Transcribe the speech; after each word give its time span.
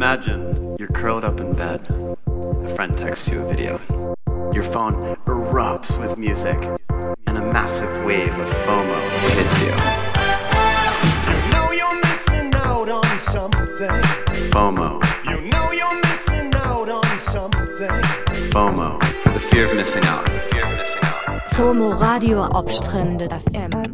Imagine 0.00 0.76
you're 0.78 0.88
curled 0.88 1.24
up 1.24 1.40
in 1.40 1.52
bed. 1.52 1.86
A 2.26 2.68
friend 2.74 2.96
texts 2.96 3.28
you 3.28 3.42
a 3.42 3.46
video. 3.46 3.78
Your 4.50 4.62
phone 4.64 4.94
erupts 5.26 6.00
with 6.00 6.16
music, 6.16 6.56
and 7.26 7.36
a 7.36 7.52
massive 7.52 8.02
wave 8.06 8.32
of 8.38 8.48
FOMO 8.64 8.98
hits 9.36 9.60
you. 9.60 9.74
You 11.28 11.52
know 11.52 11.70
you're 11.72 12.00
missing 12.00 12.50
out 12.54 12.88
on 12.88 13.18
something. 13.18 14.00
FOMO, 14.48 15.04
You 15.28 15.42
know 15.50 15.70
you're 15.70 16.00
missing 16.00 16.50
out 16.54 16.88
on 16.88 17.18
something. 17.18 18.00
FOMO. 18.54 18.98
The 19.34 19.40
fear 19.50 19.68
of 19.68 19.76
missing 19.76 20.04
out. 20.04 20.24
The 20.24 20.40
fear 20.50 20.64
of 20.64 20.78
missing 20.78 21.04
out. 21.04 21.44
FOMO 21.50 22.00
Radio 22.00 22.38
op 22.40 22.70
Stranded 22.70 23.32
FM. 23.32 23.89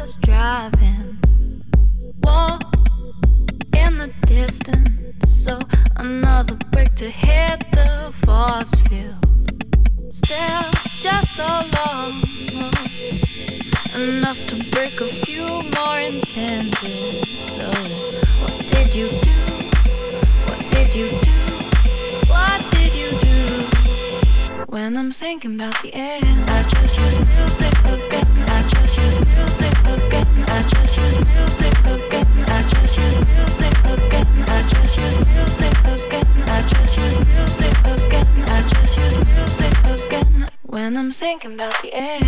Was 0.00 0.14
driving. 0.22 1.16
Walk 2.22 2.62
in 3.74 3.98
the 3.98 4.10
distance, 4.26 4.88
so 5.26 5.58
another 5.96 6.56
break 6.72 6.94
to 6.94 7.10
hit 7.10 7.60
the 7.72 8.10
force 8.24 8.70
field. 8.88 9.20
Still, 10.10 10.70
just 11.04 11.36
so 11.36 11.50
long, 11.76 12.12
enough 14.08 14.40
to 14.48 14.56
break 14.72 14.96
a 15.00 15.10
few 15.26 15.46
more 15.76 16.00
intended. 16.00 17.26
So, 17.56 17.68
what 18.40 18.56
did 18.72 18.94
you 18.94 19.08
do? 19.08 19.38
What 20.46 20.60
did 20.72 20.94
you 20.94 21.10
do? 21.24 21.29
When 24.80 24.96
I'm 24.96 25.12
thinking 25.12 25.56
about 25.56 25.76
the 25.82 25.92
end, 25.92 26.24
I 26.24 26.62
just 26.62 26.98
use 26.98 27.18
music 27.36 27.74
again. 27.84 28.26
I 28.48 28.62
just 28.62 28.96
use 28.96 29.20
music 29.36 29.76
again. 29.92 30.26
I 30.48 30.62
just 30.62 30.96
use 30.96 31.20
music 31.36 31.76
again. 31.84 32.26
I 32.48 32.62
just 32.62 32.96
use 32.96 33.18
music 33.28 33.76
again. 33.92 34.26
I 34.48 34.62
just 34.70 34.96
use 34.96 35.20
music 35.36 35.76
again. 35.84 36.28
I 36.48 36.62
just 36.62 36.96
use 36.96 37.18
music 37.28 37.76
again. 37.92 38.26
I 38.48 38.62
just 38.70 38.92
use 38.96 39.20
music 39.36 39.76
again. 40.06 40.48
When 40.62 40.96
I'm 40.96 41.12
thinking 41.12 41.52
about 41.54 41.76
the 41.82 41.92
end. 41.92 42.24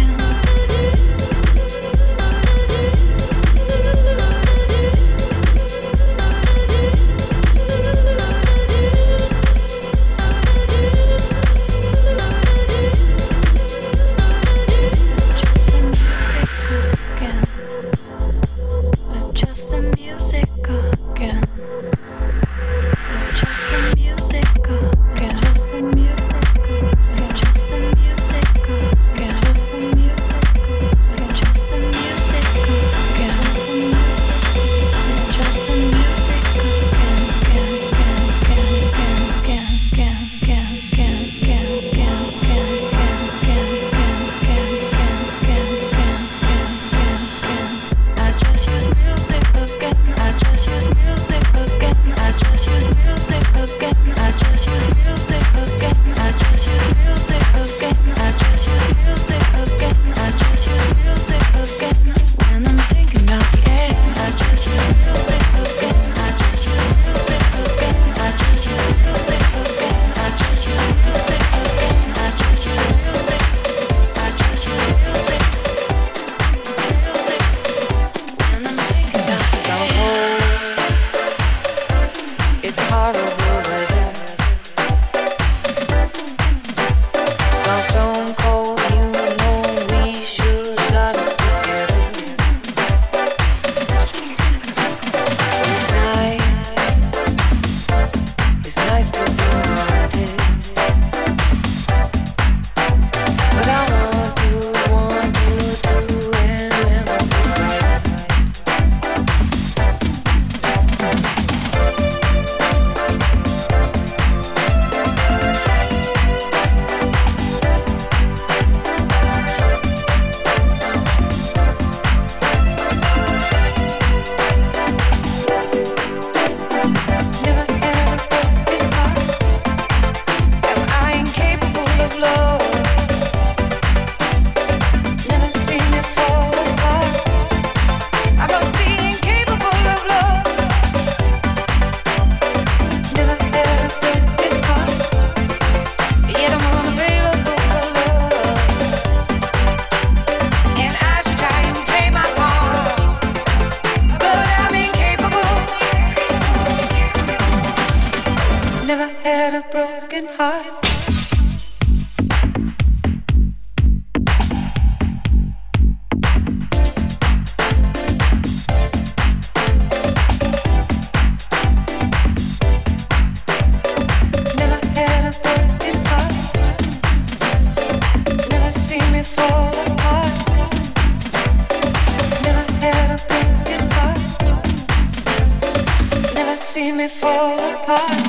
Fall 187.93 188.22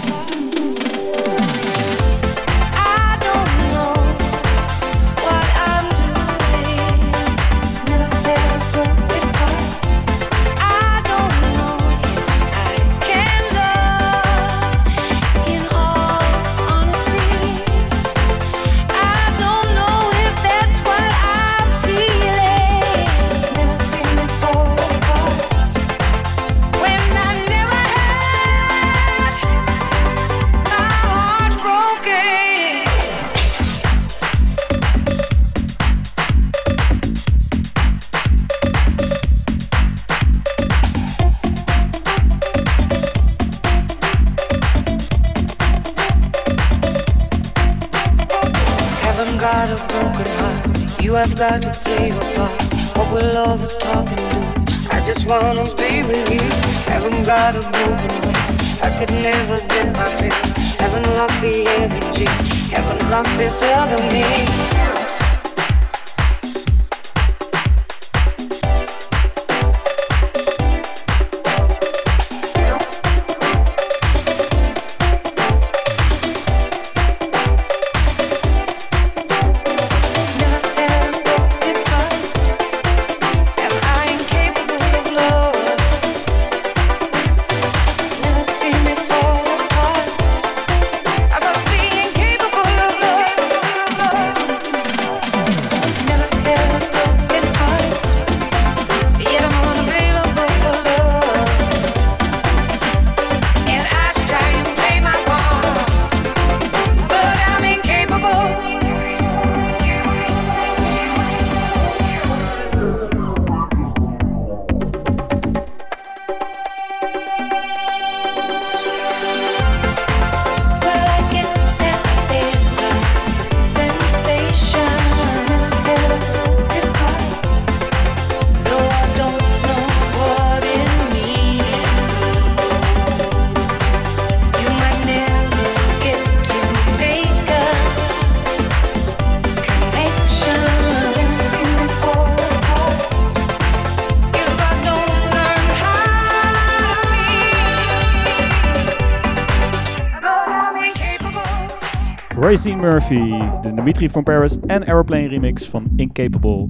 Royce 152.53 152.75
Murphy, 152.75 153.31
de 153.61 153.73
Dimitri 153.73 154.09
from 154.09 154.23
Paris 154.23 154.57
en 154.67 154.85
Aeroplane 154.85 155.27
remix 155.27 155.69
van 155.69 155.87
Incapable. 155.95 156.67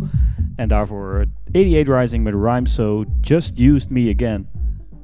En 0.56 0.68
daarvoor 0.68 1.26
88 1.52 2.00
Rising 2.00 2.24
met 2.24 2.34
Rhyme 2.34 2.68
So 2.68 3.06
Just 3.22 3.60
Used 3.60 3.90
Me 3.90 4.14
Again. 4.16 4.48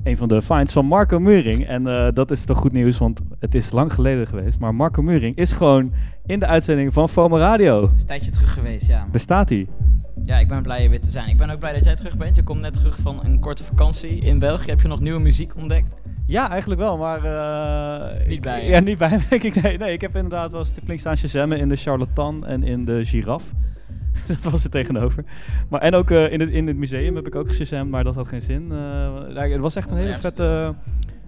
Een 0.03 0.17
van 0.17 0.27
de 0.27 0.41
finds 0.41 0.73
van 0.73 0.85
Marco 0.85 1.19
Muring. 1.19 1.65
En 1.65 1.87
eh, 1.87 2.07
dat 2.13 2.31
is 2.31 2.45
toch 2.45 2.57
goed 2.57 2.71
nieuws, 2.71 2.97
want 2.97 3.19
het 3.39 3.55
is 3.55 3.71
lang 3.71 3.93
geleden 3.93 4.27
geweest. 4.27 4.59
Maar 4.59 4.75
Marco 4.75 5.01
Muring 5.01 5.35
is 5.35 5.51
gewoon 5.51 5.93
in 6.25 6.39
de 6.39 6.45
uitzending 6.45 6.93
van 6.93 7.09
FOMO 7.09 7.37
Radio. 7.37 7.91
is 7.93 8.01
een 8.01 8.07
tijdje 8.07 8.31
terug 8.31 8.53
geweest, 8.53 8.87
ja. 8.87 9.07
Daar 9.11 9.21
staat 9.21 9.49
hij. 9.49 9.67
Ja, 10.23 10.37
ik 10.37 10.47
ben 10.47 10.63
blij 10.63 10.89
weer 10.89 11.01
te 11.01 11.09
zijn. 11.09 11.29
Ik 11.29 11.37
ben 11.37 11.49
ook 11.49 11.59
blij 11.59 11.73
dat 11.73 11.83
jij 11.83 11.95
terug 11.95 12.17
bent. 12.17 12.35
Je 12.35 12.43
komt 12.43 12.61
net 12.61 12.73
terug 12.73 12.97
van 13.01 13.19
een 13.23 13.39
korte 13.39 13.63
vakantie 13.63 14.19
in 14.19 14.39
België. 14.39 14.69
Heb 14.69 14.81
je 14.81 14.87
nog 14.87 14.99
nieuwe 14.99 15.19
muziek 15.19 15.55
ontdekt? 15.55 15.95
Ja, 16.29 16.49
eigenlijk 16.49 16.81
wel, 16.81 16.97
maar... 16.97 17.23
eh, 17.23 18.27
Niet 18.27 18.41
bij. 18.41 18.65
Ja, 18.67 18.79
niet 18.79 18.97
bij. 18.97 19.19
Ik, 19.29 19.61
nee, 19.61 19.77
nee, 19.77 19.93
ik 19.93 20.01
heb 20.01 20.15
inderdaad 20.15 20.51
wel 20.51 20.59
eens 20.59 20.71
flink 20.83 20.99
staan 20.99 21.17
shazammen 21.17 21.57
in 21.59 21.69
de 21.69 21.75
Charlatan 21.75 22.45
en 22.45 22.63
in 22.63 22.85
de 22.85 23.05
Giraffe. 23.05 23.53
dat 24.27 24.51
was 24.51 24.63
er 24.63 24.69
tegenover. 24.69 25.23
Maar, 25.69 25.81
en 25.81 25.93
ook 25.93 26.11
eh, 26.11 26.31
in, 26.31 26.39
het, 26.39 26.49
in 26.49 26.67
het 26.67 26.77
museum 26.77 27.15
heb 27.15 27.27
ik 27.27 27.35
ook 27.35 27.47
geshazamd, 27.47 27.91
maar 27.91 28.03
dat 28.03 28.15
had 28.15 28.27
geen 28.27 28.41
zin. 28.41 28.67
Ja, 29.33 29.41
het 29.47 29.59
was 29.59 29.75
echt 29.75 29.91
een 29.91 29.97
hele 29.97 30.17
vette... 30.17 30.73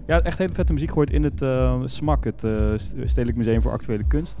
Ja, 0.06 0.20
echt 0.22 0.38
hele 0.38 0.54
vette 0.54 0.72
muziek 0.72 0.88
gehoord 0.88 1.10
in 1.10 1.22
het 1.22 1.44
SMAK, 1.90 2.24
het 2.24 2.44
St- 2.76 2.94
Stedelijk 3.04 3.36
Museum 3.36 3.62
voor 3.62 3.72
Actuele 3.72 4.04
Kunst. 4.08 4.38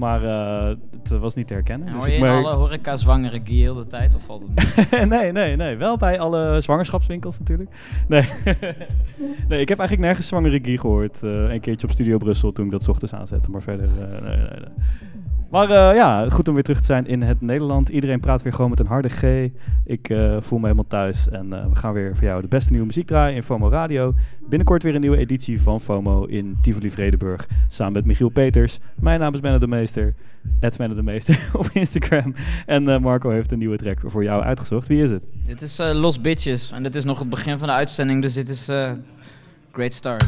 Maar 0.00 0.24
eh, 0.24 0.76
het 1.02 1.08
was 1.08 1.34
niet 1.34 1.46
te 1.46 1.52
herkennen. 1.52 1.86
En 1.86 1.92
dus 1.92 2.02
hoor 2.02 2.12
je 2.12 2.18
ik 2.18 2.24
in 2.24 2.30
alle 2.30 2.54
horeca-zwangere 2.54 3.40
gear 3.44 3.58
heel 3.58 3.74
de 3.74 3.86
tijd? 3.86 4.14
Of 4.14 4.22
valt 4.22 4.42
het 4.42 4.90
mee? 4.90 5.06
nee, 5.18 5.32
nee, 5.32 5.56
nee. 5.56 5.76
Wel 5.76 5.96
bij 5.96 6.18
alle 6.18 6.60
zwangerschapswinkels 6.60 7.38
natuurlijk. 7.38 7.70
Nee, 8.08 8.22
nee 9.48 9.60
ik 9.60 9.68
heb 9.68 9.78
eigenlijk 9.78 10.00
nergens 10.00 10.26
zwangere 10.26 10.60
gie 10.62 10.78
gehoord. 10.78 11.22
eh, 11.22 11.30
een 11.30 11.60
keertje 11.60 11.86
op 11.86 11.92
Studio 11.92 12.18
Brussel 12.18 12.52
toen 12.52 12.64
ik 12.64 12.70
dat 12.70 12.88
ochtends 12.88 13.14
aanzette. 13.14 13.50
Maar 13.50 13.62
verder, 13.62 13.88
eh, 13.88 14.22
nee, 14.22 14.36
nee, 14.36 14.46
nee. 14.46 14.86
Maar 15.50 15.70
eh, 15.70 15.96
ja, 15.96 16.28
goed 16.28 16.48
om 16.48 16.54
weer 16.54 16.62
terug 16.62 16.78
te 16.78 16.84
zijn 16.84 17.06
in 17.06 17.22
het 17.22 17.40
Nederland. 17.40 17.88
Iedereen 17.88 18.20
praat 18.20 18.42
weer 18.42 18.52
gewoon 18.52 18.70
met 18.70 18.80
een 18.80 18.86
harde 18.86 19.08
G. 19.08 19.22
Ik 19.84 20.08
eh, 20.08 20.36
voel 20.40 20.58
me 20.58 20.64
helemaal 20.64 20.86
thuis. 20.88 21.28
En 21.28 21.52
eh, 21.52 21.66
we 21.66 21.74
gaan 21.74 21.92
weer 21.92 22.16
voor 22.16 22.24
jou 22.24 22.40
de 22.40 22.48
beste 22.48 22.70
nieuwe 22.70 22.86
muziek 22.86 23.06
draaien 23.06 23.36
in 23.36 23.42
FOMO 23.42 23.68
Radio. 23.68 24.14
Binnenkort 24.48 24.82
weer 24.82 24.94
een 24.94 25.00
nieuwe 25.00 25.16
editie 25.16 25.60
van 25.60 25.80
FOMO 25.80 26.24
in 26.24 26.58
Tivoli 26.62 26.90
Vredenburg. 26.90 27.48
Samen 27.68 27.92
met 27.92 28.04
Michiel 28.04 28.28
Peters. 28.28 28.78
Mijn 28.94 29.20
naam 29.20 29.34
is 29.34 29.40
Benne 29.40 29.58
de 29.58 29.66
Meester. 29.66 30.14
Benne 30.76 30.94
de 30.94 31.02
Meester 31.02 31.50
op 31.58 31.68
Instagram. 31.72 32.34
En 32.66 33.00
Marco 33.02 33.30
heeft 33.30 33.52
een 33.52 33.58
nieuwe 33.58 33.76
track 33.76 33.98
voor 34.04 34.22
jou 34.22 34.42
uitgezocht. 34.42 34.88
Wie 34.88 35.02
is 35.02 35.10
het? 35.10 35.22
dit 35.46 35.62
is 35.62 35.78
Los 35.78 36.20
Bitches. 36.20 36.70
En 36.72 36.82
dit 36.82 36.94
is 36.94 37.04
nog 37.04 37.18
het 37.18 37.28
begin 37.28 37.58
van 37.58 37.68
de 37.68 37.74
uitzending, 37.74 38.22
dus 38.22 38.34
dit 38.34 38.48
is 38.48 38.70
great 39.72 39.92
start. 39.92 40.24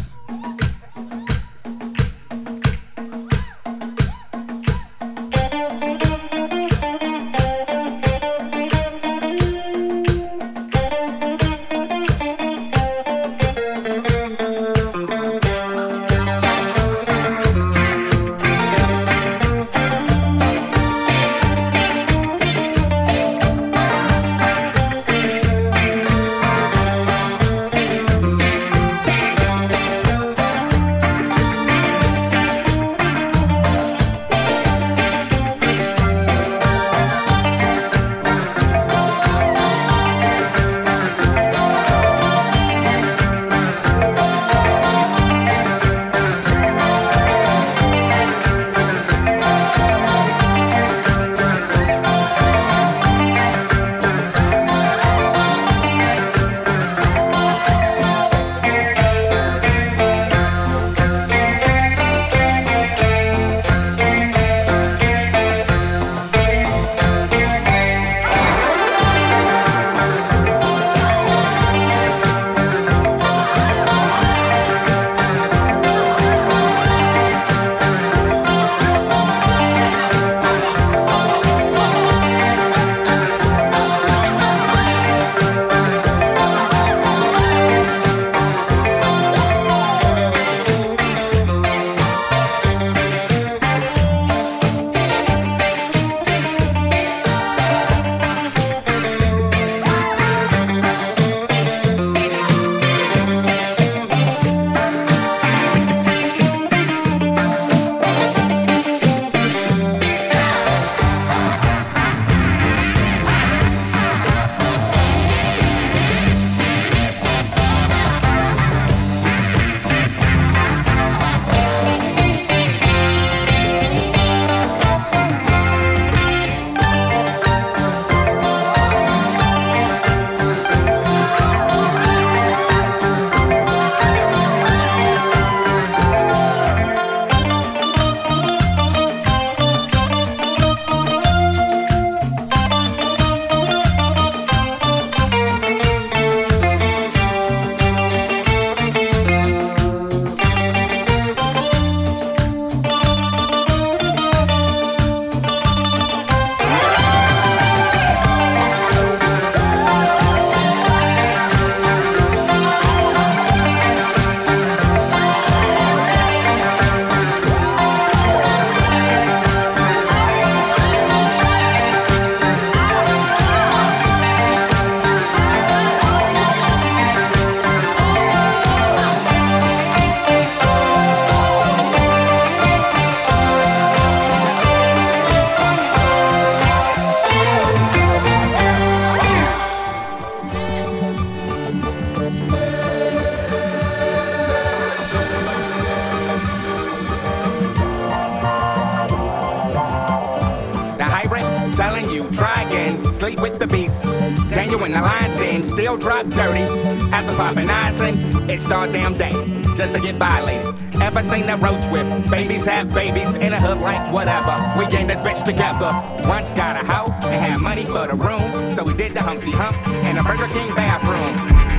Still 205.72 205.96
drop 205.96 206.26
dirty. 206.26 206.68
After 207.12 207.34
popping 207.34 207.70
icing, 207.70 208.14
it's 208.48 208.70
all 208.70 208.86
damn 208.92 209.14
day, 209.14 209.32
just 209.76 209.94
to 209.94 210.00
get 210.00 210.18
by, 210.18 210.40
violated. 210.40 211.00
Ever 211.00 211.22
seen 211.24 211.46
that 211.46 211.60
road 211.60 211.80
whip? 211.90 212.06
Babies 212.30 212.66
have 212.66 212.92
babies 212.94 213.34
in 213.34 213.52
a 213.52 213.60
hood 213.60 213.78
like 213.80 214.12
whatever. 214.12 214.54
We 214.78 214.84
gang 214.92 215.06
this 215.06 215.20
bitch 215.20 215.44
together. 215.44 215.90
Once 216.28 216.52
got 216.52 216.76
a 216.76 216.84
hoe 216.84 217.10
and 217.26 217.40
had 217.40 217.60
money 217.60 217.84
for 217.84 218.06
the 218.06 218.16
room, 218.16 218.44
so 218.74 218.84
we 218.84 218.94
did 218.94 219.14
the 219.14 219.22
Humpty 219.22 219.50
Hump 219.50 219.76
in 220.04 220.18
a 220.18 220.22
Burger 220.22 220.48
King 220.52 220.74
bathroom. 220.74 221.34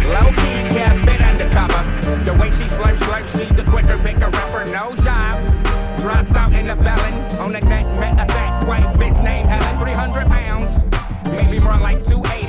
Low 0.09 0.29
key 0.41 0.57
kept 0.73 1.07
it 1.07 1.21
undercover. 1.21 1.81
The 2.25 2.33
way 2.41 2.49
she 2.51 2.65
slurp 2.65 2.97
slurp, 2.97 3.25
she's 3.37 3.55
the 3.55 3.63
quicker 3.69 3.97
picker 3.99 4.31
upper, 4.33 4.65
no 4.73 4.95
job. 5.05 5.37
Dropped 6.01 6.35
out 6.35 6.51
in 6.53 6.67
the 6.67 6.75
felon 6.75 7.13
on 7.37 7.53
the 7.53 7.61
neck, 7.61 7.85
met 8.01 8.19
a 8.19 8.25
fat 8.25 8.67
white 8.67 8.89
bitch 8.97 9.23
named 9.23 9.49
Helen, 9.49 9.79
300 9.79 10.27
pounds. 10.27 10.83
Maybe 11.25 11.59
more 11.59 11.77
like 11.77 12.03
280. 12.03 12.42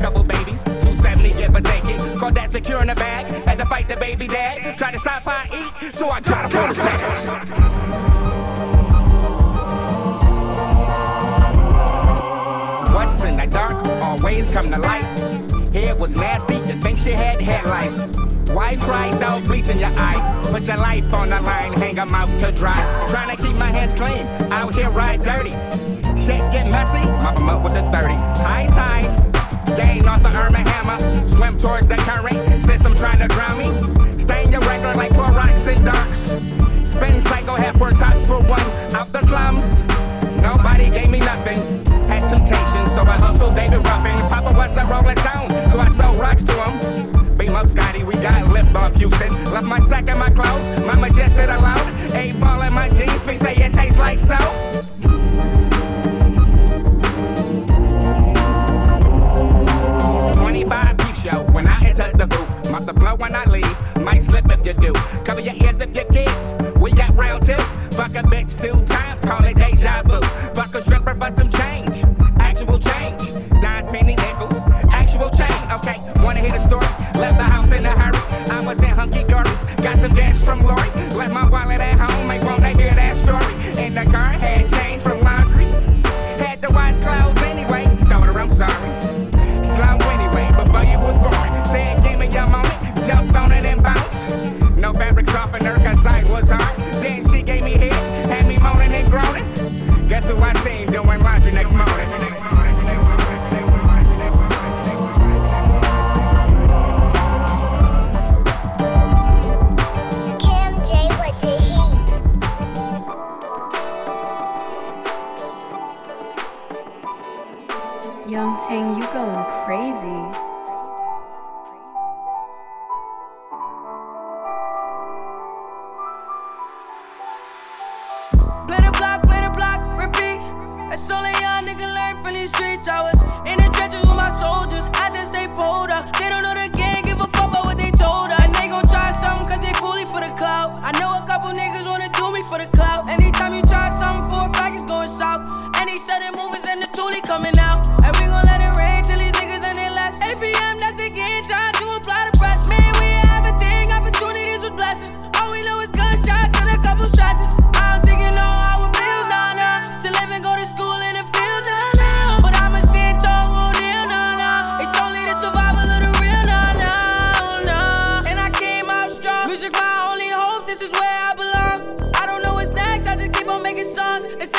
Couple 0.00 0.22
babies, 0.24 0.62
270 0.62 1.34
give 1.34 1.54
or 1.54 1.60
take 1.60 1.84
it. 1.84 2.18
Caught 2.18 2.34
that 2.34 2.50
secure 2.52 2.80
in 2.80 2.88
the 2.88 2.94
bag, 2.94 3.26
had 3.44 3.58
to 3.58 3.66
fight 3.66 3.86
the 3.86 3.96
baby 3.96 4.26
dad. 4.26 4.78
Tried 4.78 4.92
to 4.92 4.98
stop 4.98 5.26
I 5.26 5.46
eat, 5.82 5.94
so 5.94 6.08
I 6.08 6.20
got 6.20 6.46
up 6.46 6.54
on 6.54 6.68
the 6.70 6.74
sandwich. 6.74 7.50
What's 12.94 13.22
in 13.24 13.36
the 13.36 13.46
dark 13.46 13.84
always 14.02 14.48
come 14.48 14.70
to 14.70 14.78
light. 14.78 15.04
Hair 15.74 15.96
was 15.96 16.16
nasty, 16.16 16.54
you 16.54 16.80
think 16.80 16.98
she 16.98 17.10
had 17.10 17.40
headlights. 17.42 18.06
Why 18.50 18.76
try 18.76 19.12
though 19.18 19.40
bleaching 19.46 19.78
your 19.78 19.90
eye? 19.90 20.20
Put 20.50 20.62
your 20.62 20.78
life 20.78 21.12
on 21.12 21.28
the 21.28 21.40
line, 21.42 21.74
hang 21.74 21.98
'em 21.98 22.14
out 22.14 22.28
to 22.40 22.52
dry. 22.52 22.82
Trying 23.08 23.36
to 23.36 23.42
keep 23.42 23.56
my 23.56 23.70
hands 23.70 23.94
clean, 23.94 24.26
out 24.50 24.74
here 24.74 24.90
ride 24.90 25.22
dirty. 25.22 25.54
Shit 26.24 26.40
get 26.52 26.66
messy, 26.70 27.04
mop 27.22 27.36
'em 27.36 27.48
up 27.50 27.62
with 27.62 27.74
the 27.74 27.82
30. 27.92 28.14
High 28.42 28.66
tide, 28.68 29.29
off 29.80 30.22
the 30.22 30.28
Irma 30.28 30.68
hammer. 30.68 31.28
Swim 31.28 31.58
towards 31.58 31.88
the 31.88 31.96
current, 31.96 32.36
system 32.64 32.94
trying 32.96 33.18
to 33.18 33.28
drown 33.28 33.58
me. 33.58 34.18
Stain 34.18 34.52
your 34.52 34.60
record 34.62 34.96
like 34.96 35.12
Clorox 35.12 35.66
and 35.66 35.84
darks. 35.84 36.20
Spin 36.90 37.20
cycle, 37.22 37.56
head 37.56 37.76
for 37.78 37.90
tops 37.90 38.26
for 38.26 38.40
one. 38.42 38.60
Out 38.94 39.10
the 39.12 39.22
slums, 39.26 39.66
nobody 40.42 40.90
gave 40.90 41.08
me 41.08 41.20
nothing. 41.20 41.58
Had 42.08 42.28
temptation, 42.28 42.88
so 42.90 43.02
I 43.02 43.16
hustled 43.18 43.54
David 43.54 43.78
Ruffin. 43.84 44.18
Papa 44.28 44.52
was 44.52 44.76
a 44.76 44.84
rolling 44.86 45.16
stone, 45.18 45.48
so 45.70 45.78
I 45.78 45.88
sold 45.90 46.18
rocks 46.18 46.42
to 46.44 46.52
him. 46.52 47.36
Beam 47.36 47.54
up 47.54 47.68
Scotty, 47.68 48.04
we 48.04 48.14
got 48.14 48.48
lift 48.48 48.74
off 48.74 48.94
Houston. 48.96 49.32
Left 49.52 49.66
my 49.66 49.80
sack 49.80 50.08
in 50.08 50.18
my 50.18 50.30
clothes, 50.30 50.78
my 50.80 50.94
majestic 50.94 51.48
allowed. 51.48 52.14
A 52.14 52.32
ball 52.38 52.62
in 52.62 52.72
my 52.72 52.88
jeans, 52.90 53.22
they 53.24 53.38
say 53.38 53.54
it 53.56 53.72
tastes 53.72 53.98
like 53.98 54.18
soap. 54.18 54.70
Show 61.22 61.42
when 61.52 61.66
I 61.66 61.84
enter 61.84 62.10
the 62.16 62.26
booth. 62.26 62.70
Mop 62.70 62.86
the 62.86 62.94
flow 62.94 63.14
when 63.16 63.34
I 63.34 63.44
leave, 63.44 63.76
might 64.00 64.22
slip 64.22 64.46
if 64.50 64.64
you 64.64 64.72
do. 64.72 64.92
Cover 65.24 65.40
your 65.40 65.54
ears 65.54 65.80
if 65.80 65.94
your 65.94 66.06
kids. 66.06 66.54
We 66.78 66.92
got 66.92 67.14
round 67.14 67.44
two. 67.44 67.62
Fuck 67.96 68.14
a 68.14 68.22
bitch 68.22 68.58
two 68.60 68.84
times, 68.86 69.24
call 69.24 69.44
it 69.44 69.56
deja 69.56 70.02
vu. 70.02 70.20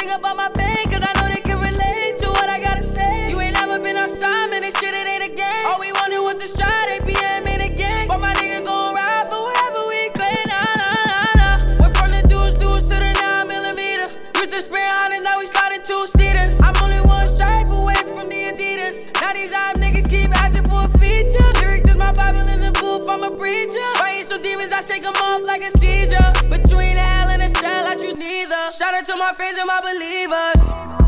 Sing 0.01 0.11
about 0.11 0.35
my 0.35 0.49
pain, 0.49 0.83
cause 0.89 1.03
I 1.03 1.13
know 1.19 1.27
they 1.33 1.41
can 1.41 1.59
relate 1.59 2.17
to 2.19 2.27
what 2.29 2.49
I 2.49 2.59
gotta 2.59 2.83
say. 2.83 3.29
You 3.29 3.39
ain't 3.39 3.53
never 3.53 3.77
been 3.79 3.97
outside, 3.97 4.49
man. 4.49 4.61
This 4.61 4.75
shit 4.79 4.93
it 4.93 5.07
ain't 5.07 5.23
a 5.23 5.35
game. 5.35 5.65
All 5.67 5.79
we 5.79 5.91
wanted 5.91 6.21
was 6.21 6.41
to 6.41 6.47
stride. 6.47 6.89
8 6.89 7.05
p.m. 7.05 7.47
in 7.47 7.61
a 7.61 7.69
gang. 7.69 8.07
But 8.07 8.19
my 8.19 8.33
nigga 8.33 8.65
gon' 8.65 8.95
ride 8.95 9.27
for 9.29 9.39
whatever 9.47 9.81
we 9.91 10.09
claim. 10.17 10.45
Nah, 10.47 10.65
nah, 10.81 11.11
nah, 11.11 11.25
nah. 11.41 11.81
Went 11.81 11.97
from 11.97 12.11
the 12.11 12.23
deuce, 12.27 12.57
deuce 12.57 12.89
to 12.89 12.95
the 12.95 13.13
9 13.13 13.47
millimeter. 13.47 14.09
Used 14.37 14.51
to 14.51 14.61
spray 14.61 14.87
hundreds, 14.87 15.23
now 15.23 15.39
we 15.39 15.45
sliding 15.47 15.83
two 15.83 16.07
seaters. 16.07 16.59
I'm 16.61 16.75
only 16.83 17.01
one 17.01 17.27
stripe 17.29 17.67
away 17.69 18.01
from 18.15 18.29
the 18.29 18.39
Adidas. 18.51 18.97
Now 19.21 19.33
these 19.33 19.53
hype 19.53 19.77
niggas 19.77 20.09
keep 20.09 20.31
asking 20.43 20.65
for 20.65 20.85
a 20.85 20.89
feature. 20.97 21.47
Lyrics 21.61 21.87
is 21.87 21.95
my 21.95 22.11
Bible 22.11 22.47
in 22.53 22.59
the 22.65 22.71
booth, 22.79 23.07
I'm 23.07 23.23
a 23.23 23.31
preacher. 23.31 23.87
Fighting 24.01 24.25
some 24.25 24.41
demons, 24.41 24.73
I 24.73 24.81
shake 24.81 25.03
them 25.03 25.13
off 25.15 25.40
my 29.31 29.35
friends 29.35 29.57
and 29.57 29.67
my 29.67 29.79
believers. 29.79 31.00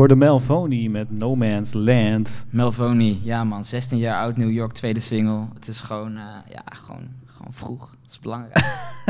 Hoorde 0.00 0.16
Melvoni 0.16 0.88
met 0.88 1.10
No 1.10 1.36
Man's 1.36 1.72
Land. 1.72 2.46
Melvoni, 2.50 3.20
ja 3.22 3.44
man, 3.44 3.64
16 3.64 3.98
jaar 3.98 4.20
oud, 4.22 4.36
New 4.36 4.50
York, 4.50 4.72
tweede 4.72 5.00
single. 5.00 5.46
Het 5.54 5.68
is 5.68 5.80
gewoon, 5.80 6.16
eh, 6.16 6.22
ja, 6.52 6.62
gewoon, 6.64 7.08
gewoon 7.26 7.52
vroeg. 7.52 7.90
Het 8.02 8.10
is 8.10 8.18
belangrijk. 8.18 8.58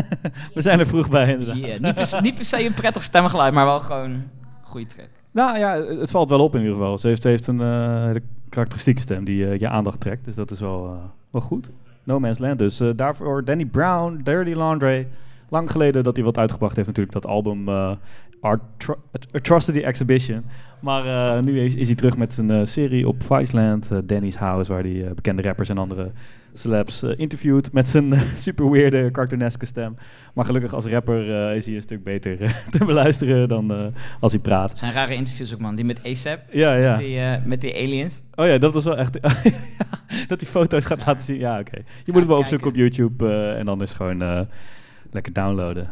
We 0.54 0.60
zijn 0.60 0.78
er 0.78 0.86
vroeg 0.86 1.08
bij 1.08 1.30
inderdaad. 1.30 1.56
Yeah, 1.56 1.78
niet, 1.80 1.94
per, 1.94 2.04
se- 2.04 2.20
niet 2.20 2.34
per 2.34 2.44
se 2.44 2.64
een 2.64 2.74
prettig 2.74 3.02
stemgeluid, 3.02 3.52
maar 3.52 3.64
wel 3.64 3.80
gewoon 3.80 4.10
een 4.10 4.24
goede 4.62 4.86
track. 4.86 5.08
Nou 5.30 5.58
ja, 5.58 5.82
het 5.82 6.10
valt 6.10 6.30
wel 6.30 6.40
op 6.44 6.54
in 6.54 6.60
ieder 6.60 6.76
geval. 6.76 6.98
Ze 6.98 7.06
heeft, 7.06 7.22
ze 7.22 7.28
heeft 7.28 7.46
een 7.46 7.60
eh, 7.60 8.04
hele 8.04 8.22
karakteristieke 8.48 9.00
stem 9.00 9.24
die 9.24 9.46
eh, 9.46 9.58
je 9.58 9.68
aandacht 9.68 10.00
trekt. 10.00 10.24
Dus 10.24 10.34
dat 10.34 10.50
is 10.50 10.60
wel, 10.60 10.86
eh, 10.86 11.04
wel 11.30 11.40
goed. 11.42 11.70
No 12.04 12.20
Man's 12.20 12.38
Land 12.38 12.58
dus. 12.58 12.80
Eh, 12.80 12.88
daarvoor 12.96 13.44
Danny 13.44 13.64
Brown, 13.64 14.20
Dirty 14.24 14.52
Laundry. 14.52 15.06
Lang 15.48 15.70
geleden 15.70 16.02
dat 16.02 16.16
hij 16.16 16.24
wat 16.24 16.38
uitgebracht 16.38 16.76
heeft 16.76 16.88
natuurlijk. 16.88 17.14
Dat 17.14 17.26
album 17.26 17.68
eh, 17.68 17.90
Atro- 18.40 19.00
Atrocity 19.32 19.78
Exhibition. 19.78 20.44
Maar 20.80 21.36
eh, 21.36 21.42
nu 21.42 21.60
is, 21.60 21.74
is 21.74 21.86
hij 21.86 21.96
terug 21.96 22.16
met 22.16 22.34
zijn 22.34 22.50
eh, 22.50 22.60
serie 22.64 23.08
op 23.08 23.22
Viceland. 23.22 23.90
eh, 23.90 23.98
Danny's 24.04 24.34
House. 24.36 24.72
Waar 24.72 24.82
hij 24.82 25.10
bekende 25.14 25.42
rappers 25.42 25.68
en 25.68 25.78
andere 25.78 26.10
celebs 26.52 27.02
interviewt. 27.02 27.72
Met 27.72 27.88
zijn 27.88 28.12
super 28.36 28.70
weirde 28.70 29.10
cartooneske 29.10 29.66
stem. 29.66 29.96
Maar 30.34 30.44
gelukkig 30.44 30.74
als 30.74 30.86
rapper 30.86 31.52
is 31.54 31.66
hij 31.66 31.74
een 31.74 31.82
stuk 31.82 32.04
beter 32.04 32.36
te 32.78 32.84
beluisteren 32.84 33.48
dan 33.48 33.92
als 34.20 34.32
hij 34.32 34.40
praat. 34.40 34.78
Zijn 34.78 34.92
rare 34.92 35.14
interviews 35.14 35.54
ook 35.54 35.60
man, 35.60 35.74
die 35.74 35.84
met 35.84 36.00
ASAP, 36.06 36.40
Ja, 36.52 36.74
ja. 36.74 36.90
met, 36.90 36.98
die, 36.98 37.20
met 37.44 37.60
die 37.60 37.74
aliens. 37.74 38.22
Oh 38.34 38.46
ja, 38.46 38.58
dat 38.58 38.74
was 38.74 38.84
wel 38.84 38.96
echt. 38.96 39.18
Dat 40.28 40.38
die 40.38 40.48
foto's 40.48 40.86
gaat 40.86 41.06
laten 41.06 41.24
zien. 41.24 41.38
Ja, 41.38 41.58
oké. 41.58 41.76
Je 41.76 42.12
moet 42.12 42.20
het 42.20 42.26
wel 42.30 42.38
opzoeken 42.38 42.68
op 42.68 42.74
YouTube 42.74 43.32
en 43.58 43.64
dan 43.64 43.82
is 43.82 43.92
gewoon 43.94 44.46
lekker 45.10 45.32
downloaden. 45.32 45.88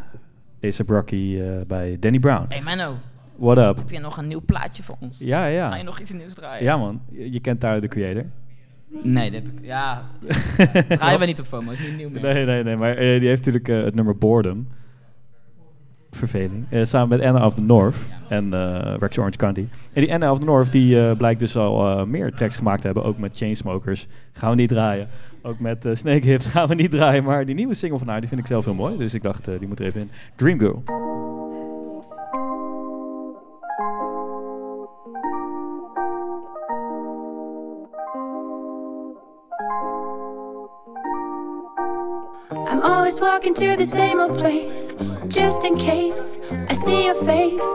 A$AP 0.63 0.89
Rocky 0.89 1.39
eh, 1.39 1.65
bij 1.67 1.97
Danny 1.99 2.19
Brown. 2.19 2.45
Hey 2.49 2.61
Menno, 2.61 2.95
What 3.35 3.57
up? 3.57 3.77
heb 3.77 3.89
je 3.89 3.99
nog 3.99 4.17
een 4.17 4.27
nieuw 4.27 4.41
plaatje 4.45 4.83
voor 4.83 4.95
ons? 4.99 5.17
Ja, 5.19 5.45
ja. 5.45 5.69
Ga 5.69 5.75
je 5.75 5.83
nog 5.83 5.99
iets 5.99 6.11
nieuws 6.11 6.33
draaien? 6.33 6.63
Ja, 6.63 6.77
man. 6.77 7.01
Je, 7.11 7.31
je 7.31 7.39
kent 7.39 7.61
daar 7.61 7.81
de 7.81 7.87
creator. 7.87 8.25
Nee, 9.03 9.31
dat 9.31 9.41
heb 9.43 9.51
ik. 9.51 9.65
Ja, 9.65 10.03
draaien 10.97 11.19
we 11.19 11.25
niet 11.25 11.39
op 11.39 11.45
FOMO, 11.45 11.71
is 11.71 11.79
niet 11.79 11.95
nieuw 11.95 12.09
meer. 12.09 12.21
Nee, 12.21 12.45
nee, 12.45 12.63
nee. 12.63 12.75
Maar 12.75 12.97
eh, 12.97 13.19
die 13.19 13.27
heeft 13.27 13.45
natuurlijk 13.45 13.67
eh, 13.67 13.83
het 13.83 13.95
nummer 13.95 14.17
Boredom. 14.17 14.67
Verveling. 16.19 16.65
Eh, 16.69 16.83
samen 16.83 17.17
met 17.17 17.27
Anna 17.27 17.45
of 17.45 17.53
the 17.53 17.61
North 17.61 17.95
en 18.27 18.53
eh 18.53 18.93
Rex 18.99 19.17
Orange 19.17 19.37
County. 19.37 19.65
En 19.93 20.01
die 20.01 20.13
Anna 20.13 20.31
of 20.31 20.39
the 20.39 20.45
North 20.45 20.71
die 20.71 21.01
eh, 21.01 21.17
blijkt 21.17 21.39
dus 21.39 21.57
al 21.57 22.05
meer 22.05 22.33
tracks 22.33 22.57
gemaakt 22.57 22.79
te 22.79 22.85
hebben. 22.85 23.03
Ook 23.03 23.17
met 23.17 23.37
Chainsmokers. 23.37 24.07
Gaan 24.31 24.49
we 24.49 24.55
niet 24.55 24.69
draaien. 24.69 25.07
Ook 25.41 25.59
met 25.59 25.89
Snake 25.91 26.27
Hips 26.27 26.49
gaan 26.53 26.67
we 26.67 26.75
niet 26.75 26.91
draaien. 26.91 27.23
Maar 27.23 27.45
die 27.45 27.55
nieuwe 27.55 27.73
single 27.73 27.97
van 27.99 28.07
haar 28.07 28.19
die 28.19 28.29
vind 28.29 28.41
ik 28.41 28.47
zelf 28.47 28.65
heel 28.65 28.73
mooi. 28.73 28.97
Dus 28.97 29.13
ik 29.13 29.23
dacht, 29.23 29.45
die 29.45 29.67
moet 29.67 29.79
er 29.79 29.85
even 29.85 30.01
in. 30.01 30.09
Dream 30.35 30.59
Girl. 30.59 30.83
Walking 43.39 43.53
to 43.53 43.77
the 43.77 43.85
same 43.85 44.19
old 44.19 44.37
place, 44.37 44.93
just 45.29 45.63
in 45.63 45.77
case 45.77 46.37
I 46.67 46.73
see 46.73 47.05
your 47.05 47.15
face. 47.23 47.71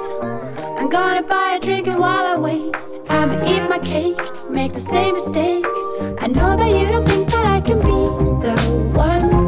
I'm 0.79 0.91
gonna 0.91 1.23
buy 1.23 1.57
a 1.57 1.59
drink 1.59 1.87
and 1.87 1.99
while 1.99 2.27
I 2.27 2.37
wait, 2.37 2.77
I'ma 3.09 3.43
eat 3.47 3.67
my 3.71 3.79
cake, 3.79 4.21
make 4.51 4.75
the 4.75 4.81
same 4.81 5.15
mistakes. 5.15 5.85
I 6.21 6.27
know 6.27 6.55
that 6.55 6.69
you 6.69 6.87
don't 6.93 7.09
think 7.09 7.31
that 7.31 7.47
I 7.47 7.63
can 7.63 7.79
be 7.79 7.97
the 8.45 8.55
one, 8.93 9.44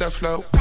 that 0.00 0.14
flow. 0.14 0.59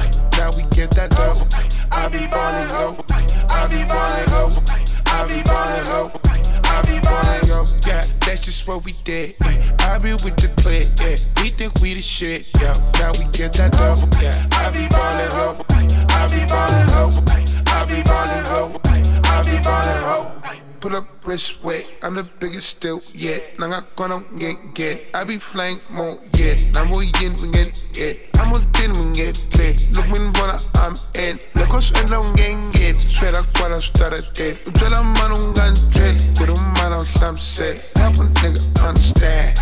knock 23.80 24.02
on 24.02 24.10
them, 24.10 24.38
get 24.38 24.74
get. 24.74 25.08
I 25.14 25.24
be 25.24 25.38
flank, 25.38 25.82
won't 25.96 26.32
get. 26.32 26.58
I'm 26.78 26.92
going 26.92 27.10
yin, 27.22 27.34
we 27.42 27.50
get 27.50 27.72
it. 27.96 28.30
I'm 28.36 28.52
on 28.54 28.62
thin, 28.74 28.92
we 28.94 29.14
get 29.14 29.38
it. 29.60 29.96
Look, 29.96 30.08
when 30.12 30.32
run, 30.34 30.60
I'm 30.76 30.96
in. 31.16 31.40
Look, 31.56 31.72
I'm 31.72 31.84
in, 32.00 32.14
I'm 32.14 32.36
gang 32.36 32.72
it. 32.76 32.98
Straight 32.98 33.38
up, 33.38 33.46
what 33.60 33.72
I 33.72 33.80
started 33.80 34.26
it. 34.40 34.64
I'm 34.66 34.74
tell 34.74 35.04
man 35.04 35.18
I 35.18 35.34
don't 35.34 35.56
gun 35.56 35.74
it. 35.74 36.38
Put 36.38 36.48
them 36.48 36.74
on, 36.84 36.94
I'm 36.94 37.06
some 37.06 37.38
set. 37.38 37.80
Help 37.98 38.16
a 38.16 38.26
nigga 38.42 38.88
understand. 38.88 39.58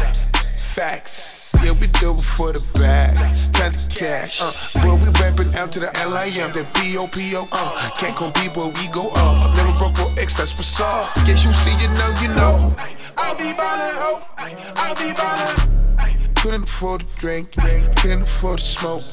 Facts. 0.57 1.37
Yeah, 1.63 1.73
we 1.81 1.87
do 1.99 2.13
before 2.13 2.53
the 2.53 2.61
bag. 2.77 3.17
Stand 3.33 3.73
the 3.75 3.95
cash. 3.95 4.41
Uh, 4.41 4.51
boy, 4.83 4.95
we 4.95 5.09
rapping 5.19 5.53
out 5.55 5.71
to 5.71 5.79
the 5.79 5.87
LIM, 5.87 6.53
that 6.53 6.67
BOPO. 6.75 7.47
Uh, 7.51 7.89
can't 7.97 8.15
compete, 8.15 8.51
but 8.53 8.67
we 8.77 8.87
go 8.89 9.09
up. 9.15 9.55
Never 9.57 9.77
broke, 9.79 9.99
or 9.99 10.19
X, 10.19 10.37
that's 10.37 10.55
what's 10.55 10.79
up. 10.79 11.13
Guess 11.25 11.45
you 11.45 11.51
see 11.51 11.71
it 11.71 11.91
now, 11.97 12.21
you 12.21 12.29
know. 12.29 12.75
I 13.19 13.33
be 13.33 13.51
ballin', 13.53 13.95
ho. 13.95 14.21
I 14.37 14.93
be 14.93 15.11
ballin'. 15.11 16.33
Couldn't 16.35 16.63
afford 16.63 17.01
to 17.01 17.07
drink, 17.17 17.51
couldn't 17.97 18.21
afford 18.21 18.59
to 18.59 18.65
smoke. 18.65 19.03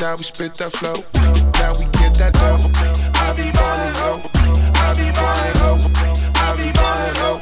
Now 0.00 0.16
we 0.16 0.24
spit 0.24 0.54
that 0.56 0.72
flow, 0.72 0.94
now 1.62 1.72
we 1.78 1.86
get 1.94 2.14
that 2.18 2.34
dough. 2.34 2.58
I 3.14 3.32
be 3.32 3.50
ballin', 3.52 3.94
ho. 4.02 4.20
I 4.82 4.92
be 4.98 5.06
ballin', 5.14 5.56
ho. 5.62 5.78
I 6.34 6.56
be 6.58 6.72
ballin', 6.72 7.16
ho. 7.22 7.40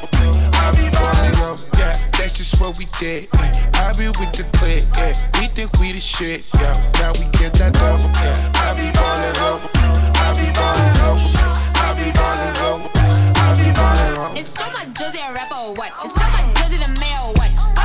I 0.53 0.70
be 0.77 0.90
ballin', 0.92 1.35
ho. 1.40 1.57
Yeah, 1.79 1.96
that's 2.12 2.37
just 2.37 2.61
what 2.61 2.77
we 2.77 2.87
did. 3.01 3.29
I 3.75 3.92
be 3.96 4.07
with 4.07 4.33
the 4.37 4.44
clique, 4.59 4.85
yeah. 4.96 5.12
We 5.40 5.48
think 5.48 5.72
we 5.81 5.92
the 5.92 6.01
shit, 6.01 6.44
yeah. 6.61 6.77
Now 7.01 7.12
we 7.18 7.25
get 7.33 7.55
that 7.55 7.72
dough, 7.72 7.98
yeah. 8.20 8.61
I 8.61 8.77
be 8.77 8.92
ballin' 8.92 9.37
ho, 9.40 9.59
I 10.20 10.29
be 10.37 10.46
ballin' 10.53 10.96
ho, 11.03 11.16
I 11.81 11.94
be 11.96 12.12
ballin' 12.12 12.55
ho. 12.61 13.21
It's 14.34 14.54
Joe 14.54 14.64
Josie 14.94 15.18
a 15.18 15.32
rapper 15.32 15.54
or 15.54 15.74
what? 15.74 15.92
It's 16.04 16.14
Joe 16.14 16.26
Josie 16.54 16.78
the 16.78 16.88
male. 16.98 17.26
or 17.26 17.32
what? 17.34 17.81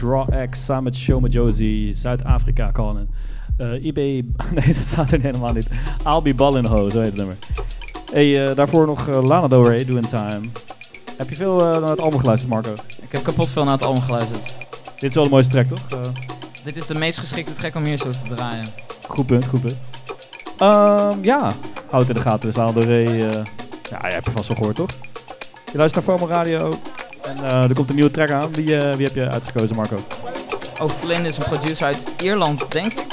PH 0.00 0.02
Raw 0.02 0.48
X 0.50 0.64
samen 0.64 0.84
met 0.84 0.96
Show 0.96 1.20
met 1.20 1.32
Josie, 1.32 1.94
Zuid-Afrika 1.94 2.72
Colin. 2.72 3.08
Eh 3.56 3.84
IB, 3.84 3.96
nee 4.56 4.74
dat 4.74 4.84
staat 4.84 5.12
er 5.12 5.20
helemaal 5.20 5.52
niet. 5.52 5.66
I'll 6.06 6.22
be 6.22 6.34
ballin' 6.34 6.64
ho, 6.64 6.90
zo 6.90 6.98
heet 6.98 7.06
het 7.06 7.16
nummer. 7.16 7.36
Hey, 8.12 8.46
eh, 8.46 8.56
daarvoor 8.56 8.86
nog 8.86 9.08
eh, 9.08 9.22
Lana 9.22 9.48
Del 9.48 9.68
Rey, 9.68 9.84
Doing 9.84 10.06
Time. 10.06 10.40
Heb 11.16 11.28
je 11.28 11.34
veel 11.34 11.60
eh, 11.60 11.80
naar 11.80 11.90
het 11.90 12.00
album 12.00 12.18
geluisterd, 12.18 12.52
Marco? 12.52 12.72
Ik 13.00 13.12
heb 13.12 13.22
kapot 13.22 13.48
veel 13.48 13.64
naar 13.64 13.72
het 13.72 13.82
album 13.82 14.02
geluisterd. 14.02 14.54
Dit 14.98 15.08
is 15.08 15.14
wel 15.14 15.24
de 15.24 15.30
mooiste 15.30 15.52
track, 15.52 15.66
toch? 15.66 16.12
Dit 16.62 16.76
is 16.76 16.86
de 16.86 16.94
meest 16.94 17.18
geschikte 17.18 17.54
track 17.54 17.74
om 17.76 17.82
hier 17.82 17.98
zo 17.98 18.10
te 18.10 18.34
draaien. 18.34 18.66
goed 19.08 19.26
punt, 19.26 19.44
goed 19.44 19.60
punt. 19.60 19.76
Ehm, 20.58 21.24
ja, 21.24 21.52
houd 21.90 22.08
in 22.08 22.14
de 22.14 22.20
gaten. 22.20 22.48
Dus 22.48 22.56
Lana 22.56 22.72
Del 22.72 22.84
Rey, 22.84 23.18
ja, 23.90 24.06
je 24.06 24.12
hebt 24.12 24.24
je 24.24 24.30
vast 24.30 24.48
wel 24.48 24.56
gehoord, 24.56 24.76
toch? 24.76 24.90
Je 25.72 25.78
luistert 25.78 26.06
naar 26.06 26.18
FOMO 26.18 26.32
Radio. 26.32 26.78
En 27.36 27.44
eh, 27.44 27.62
er 27.62 27.74
komt 27.74 27.88
een 27.88 27.94
nieuwe 27.94 28.10
track 28.10 28.30
aan. 28.30 28.52
Wie, 28.52 28.76
eh, 28.76 28.96
wie 28.96 29.06
heb 29.06 29.14
je 29.14 29.30
uitgekozen, 29.30 29.76
Marco? 29.76 29.96
O'Flynn 30.80 31.26
is 31.26 31.36
een 31.36 31.42
producer 31.42 31.86
uit 31.86 32.04
Ierland, 32.22 32.72
denk 32.72 32.92
ik. 32.92 33.06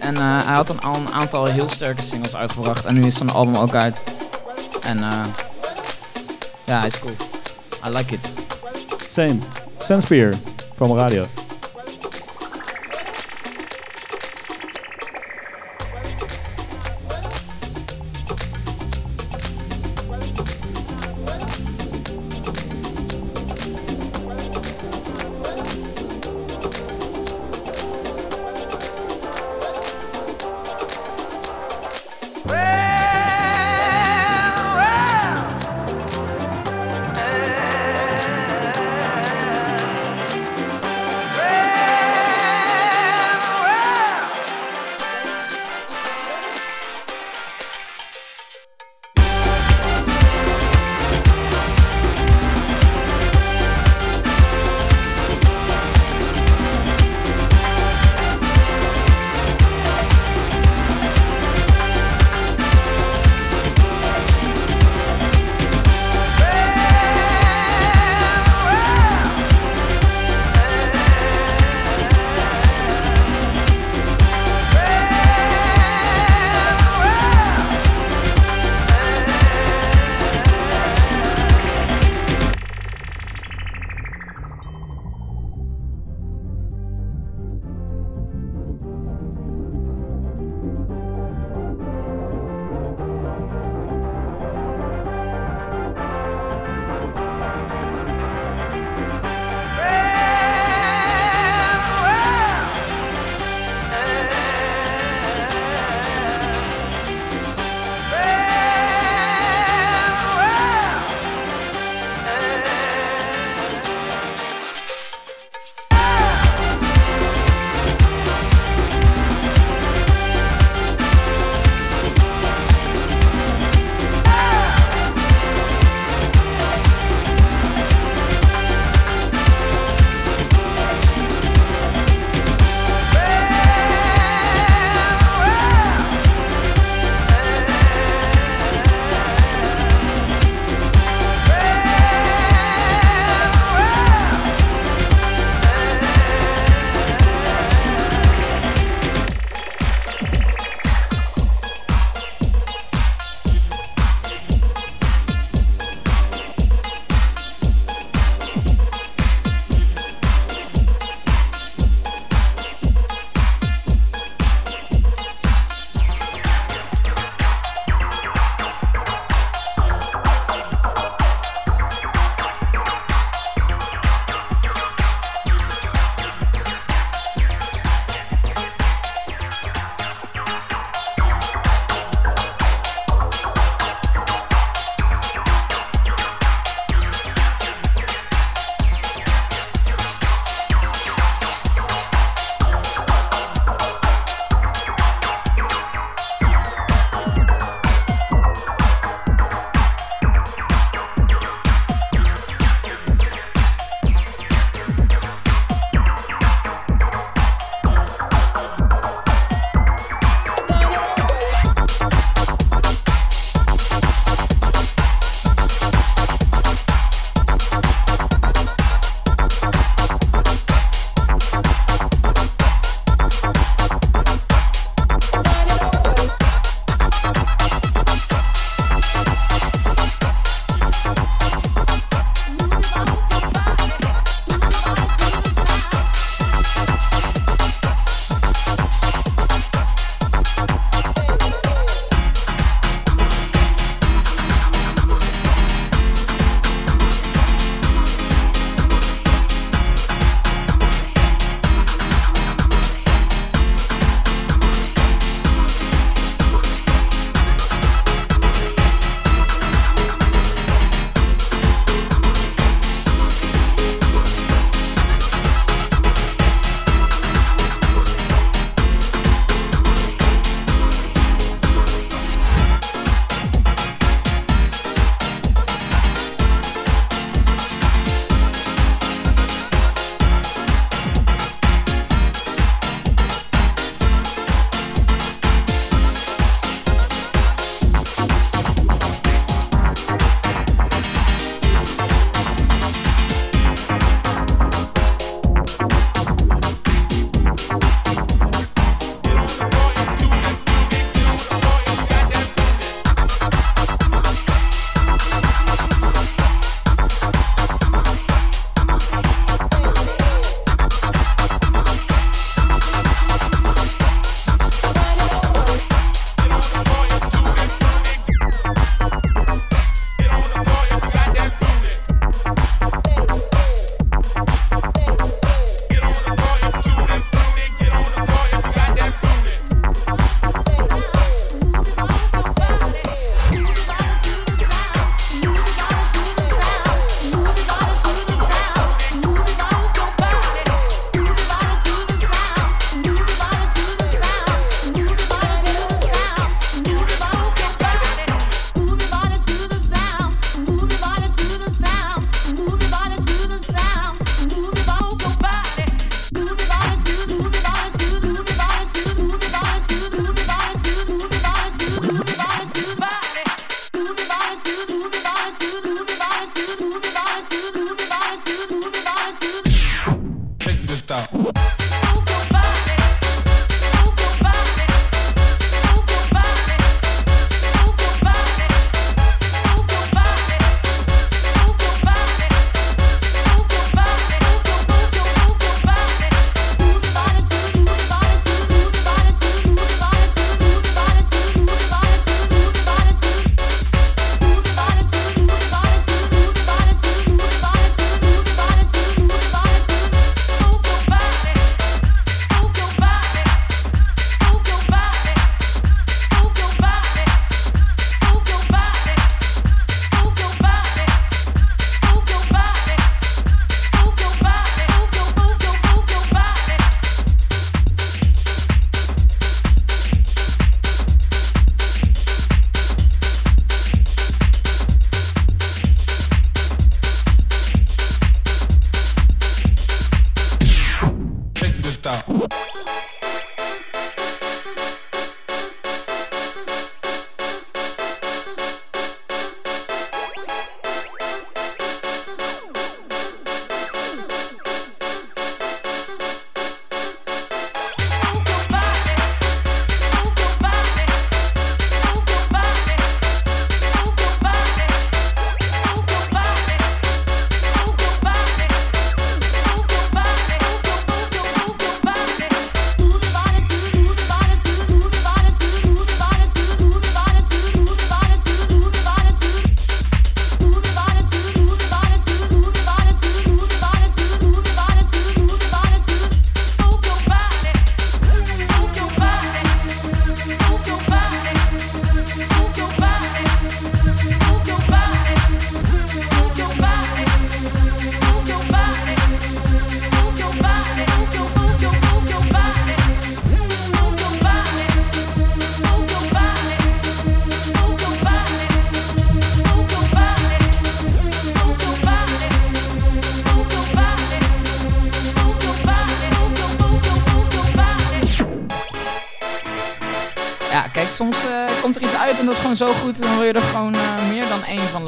En 0.00 0.16
eh, 0.16 0.44
hij 0.46 0.54
had 0.54 0.68
een, 0.68 0.80
al 0.80 0.94
een 0.94 1.12
aantal 1.12 1.44
heel 1.44 1.68
sterke 1.68 2.02
singles 2.02 2.36
uitgebracht. 2.36 2.84
En 2.84 2.94
nu 2.94 3.06
is 3.06 3.16
zijn 3.16 3.30
album 3.30 3.56
ook 3.56 3.74
uit. 3.74 4.02
En 4.82 4.98
eh 4.98 5.24
ja, 6.64 6.78
hij 6.78 6.88
is 6.88 6.98
cool. 6.98 7.14
I 7.86 7.96
like 7.96 8.14
it. 8.14 8.20
Same. 9.10 9.36
Senspear, 9.78 10.34
FOMO 10.76 10.96
Radio. 10.96 11.26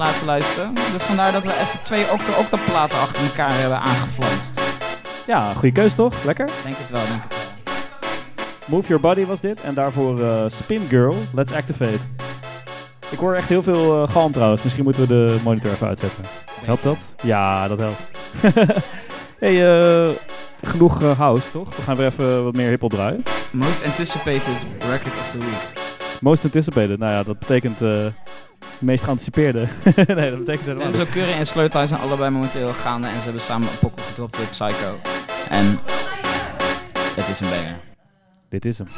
laten 0.01 0.27
luisteren. 0.27 0.75
Dus 0.75 1.03
vandaar 1.03 1.33
dat 1.33 1.43
we 1.43 1.53
even 1.53 1.83
twee 1.83 2.11
octo-octa-platen 2.13 2.99
achter 2.99 3.23
elkaar 3.23 3.61
hebben 3.61 3.81
aangeflanst. 3.81 4.61
Ja, 5.27 5.53
goede 5.53 5.73
keus 5.73 5.95
toch? 5.95 6.25
Lekker? 6.25 6.49
Denk 6.65 6.77
het 6.77 6.91
wel, 6.91 7.07
denk 7.07 7.25
ik 7.25 7.31
wel. 7.31 7.39
Move 8.69 8.89
Your 8.89 9.03
Body 9.03 9.27
was 9.27 9.41
dit. 9.41 9.61
En 9.61 9.75
daarvoor 9.75 10.23
eh, 10.23 10.45
Spin 10.47 10.83
Girl, 10.89 11.15
Let's 11.35 11.53
Activate. 11.53 11.99
Ik 13.11 13.19
hoor 13.19 13.35
echt 13.35 13.49
heel 13.49 13.63
veel 13.63 14.03
eh, 14.03 14.11
galm 14.11 14.33
trouwens. 14.33 14.63
Misschien 14.63 14.85
moeten 14.85 15.03
we 15.03 15.09
de 15.09 15.39
monitor 15.45 15.71
even 15.71 15.87
uitzetten. 15.87 16.25
Helpt 16.65 16.83
dat? 16.83 16.99
Ja, 17.23 17.69
dat 17.69 17.79
helpt. 17.79 18.11
hey, 19.45 19.81
eh, 19.81 20.09
genoeg 20.63 21.17
house 21.17 21.51
toch? 21.51 21.77
We 21.77 21.83
gaan 21.83 21.97
weer 21.97 22.07
even 22.07 22.45
wat 22.45 22.55
meer 22.55 22.69
hiphop 22.69 22.91
draaien. 22.91 23.23
Most 23.51 23.85
Anticipated 23.85 24.65
Record 24.79 25.15
of 25.15 25.31
the 25.31 25.39
Week. 25.39 25.89
Most 26.21 26.45
Anticipated, 26.45 26.99
nou 26.99 27.13
ja, 27.13 27.23
dat 27.23 27.39
betekent 27.39 27.79
meest 28.81 29.05
geanticipeerde. 29.05 29.59
nee, 29.95 30.31
dat 30.31 30.39
betekent 30.39 30.65
helemaal 30.65 30.87
niet. 30.87 30.97
Zo 30.97 31.05
Curry 31.05 31.33
en 31.33 31.47
Sleutel 31.47 31.87
zijn 31.87 32.01
allebei 32.01 32.31
momenteel 32.31 32.73
gaande 32.73 33.07
en 33.07 33.17
ze 33.17 33.23
hebben 33.23 33.43
samen 33.43 33.69
een 33.69 33.79
pokkel 33.79 34.03
gedropt 34.05 34.39
op 34.39 34.51
Psycho. 34.51 34.99
En 35.49 35.79
het 37.17 37.29
is 37.29 37.41
een 37.41 37.49
banger. 37.49 37.77
Dit 38.49 38.65
is 38.65 38.79
hem. 38.79 38.89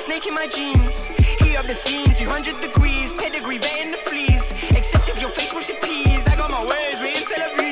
snake 0.00 0.26
in 0.26 0.34
my 0.34 0.46
jeans. 0.46 1.06
Heat 1.40 1.56
of 1.56 1.66
the 1.66 1.74
scene, 1.74 2.14
200 2.14 2.60
degrees. 2.60 3.12
Pedigree, 3.12 3.58
vetting 3.58 3.92
the 3.92 3.98
fleas. 3.98 4.52
Excessive, 4.70 5.20
your 5.20 5.30
face 5.30 5.52
wash 5.52 5.68
your 5.68 5.78
peas. 5.80 6.26
I 6.26 6.36
got 6.36 6.50
my 6.50 6.64
ways, 6.64 7.00
we 7.00 7.16
in 7.16 7.24
Tel 7.26 7.48
Aviv. 7.48 7.69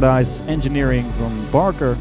Paradise 0.00 0.40
Engineering 0.46 1.04
van 1.18 1.32
Barker. 1.50 1.96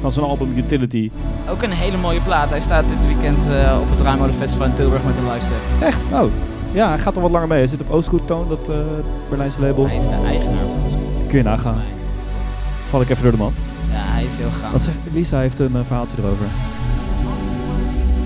Van 0.00 0.12
zijn 0.12 0.24
album 0.24 0.52
Utility. 0.56 1.10
Ook 1.50 1.62
een 1.62 1.70
hele 1.70 1.96
mooie 1.96 2.20
plaat. 2.20 2.50
Hij 2.50 2.60
staat 2.60 2.84
dit 2.88 3.06
weekend 3.06 3.48
eh, 3.48 3.78
op 3.80 3.88
het 3.88 3.98
Draaimolen 3.98 4.34
Festival 4.34 4.66
in 4.66 4.74
Tilburg 4.74 5.04
met 5.04 5.16
een 5.16 5.32
live 5.32 5.44
set. 5.44 5.88
Echt? 5.88 6.02
Oh. 6.12 6.30
Ja, 6.72 6.88
hij 6.88 6.98
gaat 6.98 7.14
er 7.16 7.20
wat 7.20 7.30
langer 7.30 7.48
mee. 7.48 7.58
Hij 7.58 7.66
zit 7.66 7.80
op 7.80 7.90
Oostgoed 7.90 8.26
Toon, 8.26 8.48
dat 8.48 8.68
eh, 8.68 8.76
Berlijnse 9.28 9.60
label. 9.60 9.86
Hij 9.86 9.96
is 9.96 10.04
de 10.04 10.10
eigenaar 10.10 10.54
mij. 10.54 11.26
Kun 11.28 11.38
je 11.38 11.44
nagaan. 11.44 11.80
Val 12.88 13.00
ik 13.00 13.08
even 13.08 13.22
door 13.22 13.32
de 13.32 13.38
man. 13.38 13.52
Ja, 13.90 14.12
hij 14.12 14.24
is 14.24 14.38
heel 14.38 14.50
gaaf. 14.60 14.72
Wat 14.72 14.82
zegt 14.82 14.96
Lisa 15.12 15.38
heeft 15.38 15.58
een 15.58 15.76
eh, 15.76 15.80
verhaaltje 15.86 16.16
erover. 16.18 16.46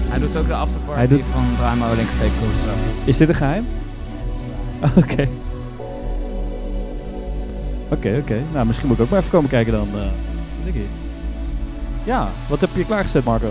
Hij 0.09 0.18
doet 0.18 0.37
ook 0.37 0.47
de 0.47 0.55
afterparty 0.55 1.22
van 1.33 1.45
Draaimolen 1.57 1.99
in 1.99 2.07
Café. 2.07 2.31
Is 3.05 3.16
dit 3.16 3.29
een 3.29 3.35
geheim? 3.35 3.66
Oké. 4.97 5.29
Oké, 7.89 8.18
oké. 8.20 8.43
Nou, 8.53 8.66
misschien 8.66 8.89
moet 8.89 8.97
ik 8.97 9.03
ook 9.03 9.11
maar 9.11 9.18
even 9.18 9.30
komen 9.30 9.51
kijken 9.51 9.72
dan. 9.72 9.89
Dikkie. 10.64 10.89
Ja, 12.05 12.28
wat 12.49 12.61
heb 12.61 12.70
je 12.74 12.84
klaargezet, 12.84 13.24
Marco? 13.24 13.51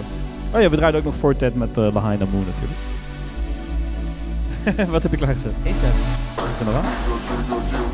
Oh 0.54 0.62
ja, 0.62 0.70
we 0.70 0.76
draaiden 0.76 1.00
ook 1.00 1.06
nog 1.06 1.16
Fortet 1.16 1.56
met 1.56 1.78
uh, 1.78 1.94
Lahaina 1.94 2.26
Moon 2.32 2.46
natuurlijk. 2.46 2.80
wat 4.94 5.04
heb 5.04 5.12
je 5.12 5.18
klaargezet? 5.18 5.54
Is 5.64 5.76
het? 5.76 5.94
Is 6.36 6.68
er 6.68 7.87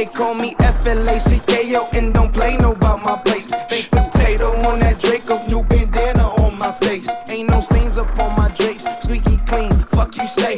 They 0.00 0.06
call 0.06 0.32
me 0.32 0.56
F-L-A-C-K-O 0.58 1.90
and 1.92 2.14
don't 2.14 2.32
play 2.32 2.56
no 2.56 2.72
about 2.72 3.04
my 3.04 3.18
place. 3.18 3.46
Baked 3.68 3.90
potato 3.90 4.46
on 4.66 4.80
that 4.80 4.98
Draco, 4.98 5.44
new 5.46 5.62
bandana 5.64 6.28
on 6.40 6.56
my 6.56 6.72
face. 6.80 7.06
Ain't 7.28 7.50
no 7.50 7.60
stains 7.60 7.98
up 7.98 8.18
on 8.18 8.34
my 8.34 8.48
drapes, 8.48 8.86
squeaky 9.02 9.36
clean. 9.44 9.84
Fuck 9.92 10.16
you 10.16 10.26
say, 10.26 10.49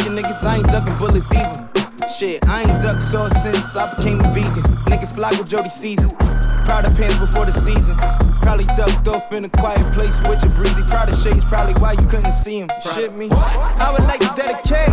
I 0.00 0.04
ain't 0.04 0.16
ducking 0.16 0.24
niggas, 0.24 0.44
I 0.44 0.56
ain't 0.56 0.66
ducking 0.66 0.98
bullets 0.98 1.34
either. 1.34 1.68
Shit, 2.08 2.48
I 2.48 2.62
ain't 2.62 2.82
ducked 2.82 3.02
sauce 3.02 3.42
since 3.42 3.76
I 3.76 3.94
became 3.94 4.18
a 4.20 4.32
vegan. 4.32 4.64
Nigga 4.88 5.12
fly 5.12 5.30
with 5.32 5.48
Jody 5.48 5.68
Season. 5.68 6.16
Proud 6.64 6.86
of 6.86 6.96
pants 6.96 7.18
before 7.18 7.44
the 7.44 7.52
season. 7.52 7.96
Probably 8.40 8.64
ducked 8.76 9.06
off 9.08 9.34
in 9.34 9.44
a 9.44 9.48
quiet 9.50 9.92
place 9.92 10.18
with 10.22 10.42
your 10.42 10.52
breezy. 10.54 10.82
Proud 10.84 11.10
of 11.10 11.18
shades, 11.18 11.44
probably 11.44 11.74
why 11.82 11.92
you 11.92 12.06
couldn't 12.06 12.32
see 12.32 12.60
him. 12.60 12.70
Shit 12.94 13.14
me. 13.14 13.28
I 13.30 13.92
would 13.92 14.06
like 14.08 14.20
to 14.20 14.32
dedicate 14.34 14.88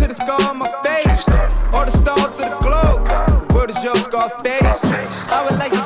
to 0.00 0.08
the 0.08 0.14
scar 0.14 0.40
on 0.48 0.58
my 0.58 0.72
face. 0.82 1.28
All 1.74 1.84
the 1.84 1.90
stars 1.90 2.40
of 2.40 2.48
the 2.48 2.58
globe. 2.64 3.04
The 3.48 3.54
word 3.54 3.70
is 3.70 3.84
yours, 3.84 4.04
Scarface. 4.04 4.84
I 4.84 5.44
would 5.44 5.58
like 5.58 5.72
to 5.72 5.84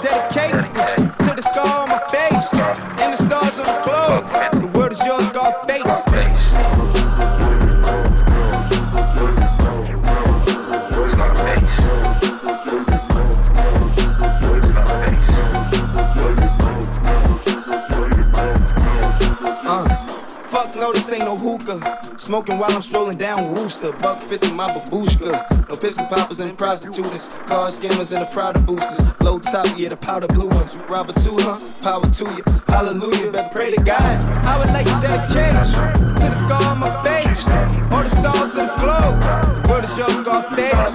while 22.64 22.76
I'm 22.76 22.82
strolling 22.82 23.18
down 23.18 23.54
Wooster. 23.54 23.92
Buck 23.92 24.22
50 24.22 24.52
my 24.52 24.68
babushka. 24.68 25.68
No 25.68 25.76
pistol 25.76 26.06
poppers 26.06 26.40
and 26.40 26.56
prostitutes. 26.56 27.28
Car 27.46 27.68
skimmers 27.68 28.12
and 28.12 28.22
the 28.22 28.30
Prada 28.32 28.60
boosters. 28.60 29.00
Low 29.20 29.38
top, 29.38 29.66
yeah, 29.76 29.90
the 29.90 29.96
powder 29.96 30.26
blue 30.28 30.48
ones. 30.48 30.76
Robber 30.88 31.12
too, 31.20 31.36
huh? 31.40 31.60
Power 31.82 32.08
to 32.08 32.24
you. 32.24 32.42
Hallelujah. 32.68 33.30
Better 33.32 33.50
pray 33.52 33.70
to 33.70 33.84
God. 33.84 34.24
I 34.46 34.58
would 34.58 34.72
like 34.72 34.86
to 34.86 34.98
dedicate 35.04 35.74
to 36.20 36.26
the 36.32 36.36
scar 36.36 36.62
on 36.72 36.78
my 36.80 37.02
face. 37.02 37.46
All 37.92 38.02
the 38.02 38.08
stars 38.08 38.56
of 38.56 38.66
the 38.68 38.76
globe. 38.80 39.20
The 39.20 39.68
word 39.70 39.84
is 39.84 39.98
your 39.98 40.08
Scarface. 40.08 40.94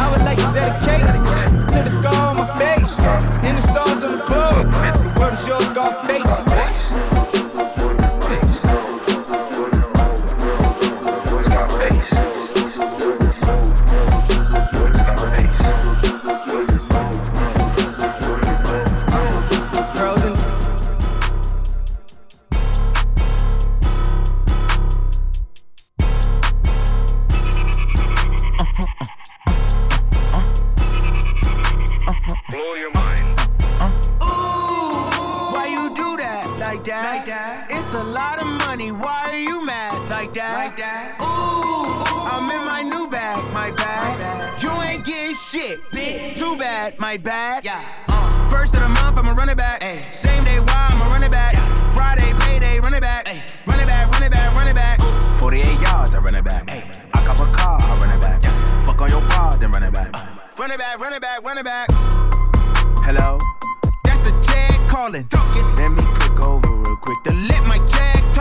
I 0.00 0.08
would 0.10 0.24
like 0.24 0.38
to 0.38 0.50
dedicate 0.56 1.04
to 1.74 1.82
the 1.84 1.90
scar 1.90 2.30
on 2.30 2.36
my 2.38 2.48
face. 2.56 2.98
And 3.44 3.58
the 3.58 3.62
stars 3.62 4.04
of 4.04 4.12
the 4.12 4.24
globe. 4.24 4.72
The 4.72 5.20
word 5.20 5.34
is 5.34 5.46
your 5.46 5.60
Scarface. 5.62 6.49
Girls 6.49 6.49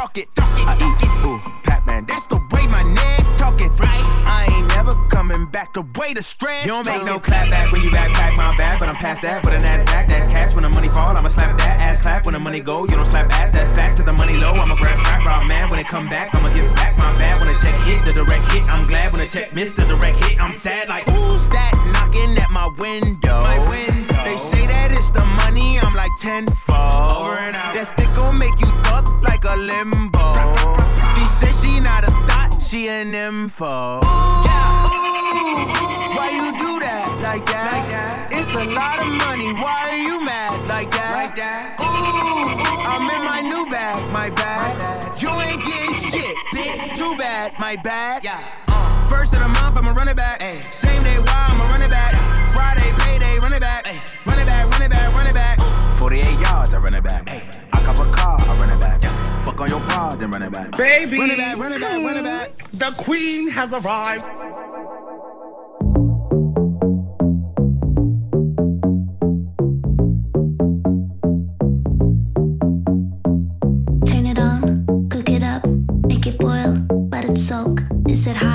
talk 0.10 0.18
it. 0.18 0.30
I 0.38 0.76
eat 0.76 1.08
it, 1.08 1.26
ooh, 1.26 1.40
Pac-Man. 1.64 2.06
That's 2.06 2.26
the 2.28 2.38
way 2.52 2.68
my 2.68 2.84
neck 2.84 3.38
talking. 3.38 3.70
Right? 3.76 4.04
I 4.26 4.50
ain't 4.54 4.68
never 4.70 4.94
coming 5.10 5.46
back 5.48 5.74
the 5.74 5.84
way 5.98 6.14
the 6.14 6.24
stress. 6.24 6.66
You 6.66 6.72
don't 6.72 6.86
make 6.86 7.04
no 7.04 7.20
clap 7.20 7.50
back 7.50 7.72
when 7.72 7.82
you 7.82 7.92
backpack 7.92 8.38
my 8.38 8.56
bag, 8.56 8.80
but 8.80 8.90
I'm 8.90 8.96
past 8.96 9.22
that. 9.24 9.44
But 9.44 9.54
an 9.54 9.66
ass 9.66 9.84
back, 9.86 10.08
that's 10.08 10.28
cash. 10.28 10.56
When 10.56 10.64
the 10.64 10.70
money 10.70 10.88
fall, 10.88 11.16
I'ma 11.16 11.28
slap 11.28 11.58
that 11.60 11.82
ass 11.82 12.02
clap. 12.02 12.26
When 12.26 12.34
the 12.34 12.40
money 12.40 12.60
go, 12.60 12.82
you 12.84 12.96
don't 12.96 13.06
slap 13.06 13.32
ass. 13.34 13.52
That's 13.52 13.72
facts. 13.72 13.98
To 13.98 14.04
the 14.04 14.14
money 14.14 14.38
low, 14.38 14.54
I'ma 14.54 14.76
grab 14.76 14.98
strap 14.98 15.26
Rob 15.26 15.48
man. 15.48 15.70
When 15.70 15.80
it 15.80 15.88
come 15.88 16.10
back, 16.10 16.36
I'ma 16.36 16.50
give 16.50 16.74
back 16.76 16.98
my 16.98 17.18
bag. 17.18 17.44
When 17.44 17.54
the 17.54 17.60
check 17.60 17.76
hit, 17.86 18.06
the 18.06 18.14
direct 18.14 18.52
hit, 18.52 18.64
I'm 18.64 18.88
glad. 18.88 19.14
When 19.14 19.22
the 19.26 19.32
check 19.32 19.54
miss, 19.54 19.74
the 19.74 19.86
direct 19.86 20.18
hit, 20.24 20.42
I'm 20.42 20.54
sad. 20.54 20.90
Like 20.90 21.04
who's 21.04 21.48
that 21.50 21.74
knocking 21.94 22.38
at 22.38 22.50
my 22.50 22.70
window? 22.78 23.44
My 23.44 23.70
window. 23.70 24.24
They 24.24 24.38
say 24.38 24.66
that 24.68 24.92
it's 24.92 25.10
the 25.10 25.26
money, 25.26 25.80
I'm 25.80 25.96
like 25.96 26.12
tenfold. 26.18 26.96
Over 26.96 27.38
and 27.38 27.56
out. 27.56 27.74
That 27.74 27.88
stick 27.88 28.08
gon' 28.16 28.38
make 28.38 28.58
you 28.60 28.79
a 29.50 29.56
limbo. 29.58 30.34
She 31.14 31.26
said 31.26 31.54
she 31.62 31.80
not 31.80 32.04
a 32.04 32.12
thought, 32.28 32.56
she 32.62 32.88
an 32.88 33.14
info. 33.16 34.00
Yeah, 34.46 34.86
ooh, 34.86 36.16
why 36.16 36.30
you 36.30 36.52
do 36.58 36.80
that 36.80 37.20
like 37.24 37.46
that? 37.48 38.30
It's 38.32 38.54
a 38.54 38.64
lot 38.64 39.02
of 39.02 39.10
money, 39.26 39.54
why 39.54 39.90
are 39.90 39.98
you 39.98 40.24
mad 40.24 40.68
like 40.68 40.92
that? 40.92 41.80
Ooh, 41.82 41.86
I'm 42.94 43.10
in 43.10 43.24
my 43.26 43.42
new 43.42 43.66
bag, 43.70 44.12
my 44.14 44.30
bag. 44.30 45.22
You 45.22 45.30
ain't 45.30 45.66
getting 45.66 45.96
shit, 45.96 46.36
bitch. 46.54 46.98
Too 46.98 47.18
bad, 47.18 47.54
my 47.60 47.76
bad. 47.76 48.24
Yeah. 48.24 48.59
Fuck 59.60 59.74
on 59.74 59.78
your 59.78 59.90
bar, 59.90 60.16
then 60.16 60.32
run 60.32 60.42
it 60.44 60.54
back. 60.54 60.78
Baby, 60.78 61.20
Run 61.20 61.32
it 61.32 61.38
back, 61.38 61.58
run 61.58 61.74
it 61.74 61.82
back, 61.82 62.02
run 62.02 62.16
it 62.16 62.24
back. 62.24 62.52
the 62.72 62.92
queen 62.92 63.50
has 63.50 63.74
arrived. 63.74 64.24
Turn 74.08 74.26
it 74.28 74.40
on, 74.40 75.10
cook 75.10 75.30
it 75.30 75.44
up, 75.44 75.68
make 76.08 76.26
it 76.26 76.40
boil, 76.40 76.78
let 77.12 77.26
it 77.26 77.38
soak. 77.38 77.82
Is 78.08 78.28
it 78.28 78.38
spill 78.38 78.49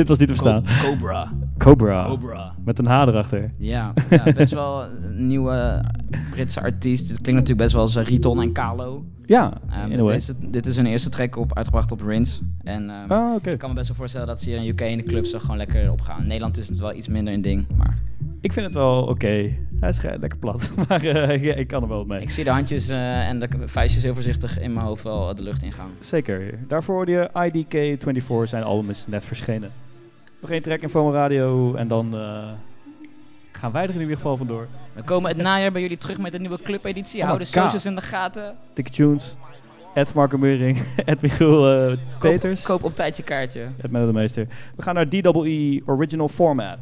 Dit 0.00 0.08
was 0.08 0.18
niet 0.18 0.28
te 0.28 0.34
verstaan. 0.34 0.64
Co- 0.64 0.88
Cobra. 0.90 1.32
Cobra. 1.58 2.06
Cobra. 2.08 2.52
Met 2.64 2.78
een 2.78 2.86
H 2.86 2.90
erachter. 3.06 3.50
Ja, 3.58 3.92
ja, 4.10 4.32
best 4.32 4.52
wel 4.52 4.84
een 4.84 5.26
nieuwe 5.26 5.84
Britse 6.30 6.60
artiest. 6.60 7.08
Het 7.08 7.20
klinkt 7.20 7.40
natuurlijk 7.40 7.58
best 7.58 7.72
wel 7.72 7.82
als 7.82 7.96
eh, 7.96 8.04
Riton 8.04 8.42
en 8.42 8.52
Kalo. 8.52 9.04
Ja, 9.26 9.52
deze, 9.96 10.34
dit 10.50 10.66
is 10.66 10.76
hun 10.76 10.86
eerste 10.86 11.08
track 11.08 11.36
op, 11.36 11.56
uitgebracht 11.56 11.92
op 11.92 12.00
Rinse. 12.00 12.40
En 12.62 12.90
ehm, 12.90 13.12
Ah, 13.12 13.34
ik 13.42 13.58
kan 13.58 13.68
me 13.68 13.74
best 13.74 13.88
wel 13.88 13.96
voorstellen 13.96 14.26
dat 14.26 14.40
ze 14.40 14.48
hier 14.50 14.58
in 14.58 14.68
UK 14.68 14.80
in 14.80 14.96
de 14.96 15.02
clubs 15.02 15.32
er 15.32 15.40
gewoon 15.40 15.56
lekker 15.56 15.90
op 15.90 16.00
gaan. 16.00 16.20
In 16.20 16.26
Nederland 16.26 16.56
is 16.58 16.68
het 16.68 16.80
wel 16.80 16.94
iets 16.94 17.08
minder 17.08 17.34
een 17.34 17.42
ding, 17.42 17.66
maar 17.76 17.98
Ik 18.40 18.52
vind 18.52 18.66
het 18.66 18.74
wel 18.74 19.02
oké. 19.02 19.50
Hij 19.80 19.88
is 19.88 20.02
lekker 20.02 20.38
plat. 20.38 20.72
maar 20.88 21.04
eh, 21.04 21.42
ja, 21.42 21.54
ik 21.54 21.66
kan 21.66 21.82
er 21.82 21.88
wel 21.88 22.04
mee. 22.04 22.20
ik 22.20 22.30
zie 22.30 22.44
de 22.44 22.50
handjes 22.50 22.88
eh, 22.88 23.28
en 23.28 23.38
de 23.38 23.48
vuistjes 23.64 24.02
heel 24.02 24.14
voorzichtig 24.14 24.60
in 24.60 24.72
mijn 24.72 24.86
hoofd 24.86 25.02
wel 25.02 25.34
de 25.34 25.42
lucht 25.42 25.62
ingaan. 25.62 25.90
Zeker. 25.98 26.58
Daarvoor 26.68 26.94
hoorde 26.94 27.12
je 27.12 27.30
IDK24. 27.50 28.48
Zijn 28.48 28.62
album 28.62 28.90
is 28.90 29.06
net 29.08 29.24
verschenen. 29.24 29.70
Nog 30.40 30.50
één 30.50 30.62
track 30.62 30.80
in 30.80 30.88
Fomo 30.88 31.12
Radio. 31.12 31.74
En 31.74 31.88
dan 31.88 32.14
eh, 32.16 32.48
gaan 33.52 33.70
wij 33.72 33.82
er 33.82 33.94
in 33.94 34.00
ieder 34.00 34.16
geval 34.16 34.36
vandoor. 34.36 34.68
We 34.92 35.02
komen 35.02 35.30
het 35.30 35.42
najaar 35.42 35.72
bij 35.72 35.80
jullie 35.80 35.96
terug 35.96 36.18
met 36.18 36.34
een 36.34 36.40
nieuwe 36.40 36.62
clubeditie. 36.62 37.20
Oh 37.20 37.26
Hou 37.26 37.38
de 37.38 37.44
socials 37.44 37.86
in 37.86 37.94
de 37.94 38.00
gaten. 38.00 38.56
Dikke 38.74 38.90
tunes. 38.90 39.36
Ed 39.94 40.14
Marco 40.14 40.38
Meuring. 40.38 40.82
Ed 41.04 41.20
Michiel 41.22 41.90
eh, 41.90 41.96
Peters. 42.18 42.62
Koop 42.62 42.84
op 42.84 42.94
tijd 42.94 43.16
je 43.16 43.22
kaartje. 43.22 43.68
Ed 43.82 43.90
Meester. 43.90 44.46
We 44.76 44.82
gaan 44.82 44.94
naar 44.94 45.08
DWE 45.08 45.82
Original 45.86 46.28
Format. 46.28 46.78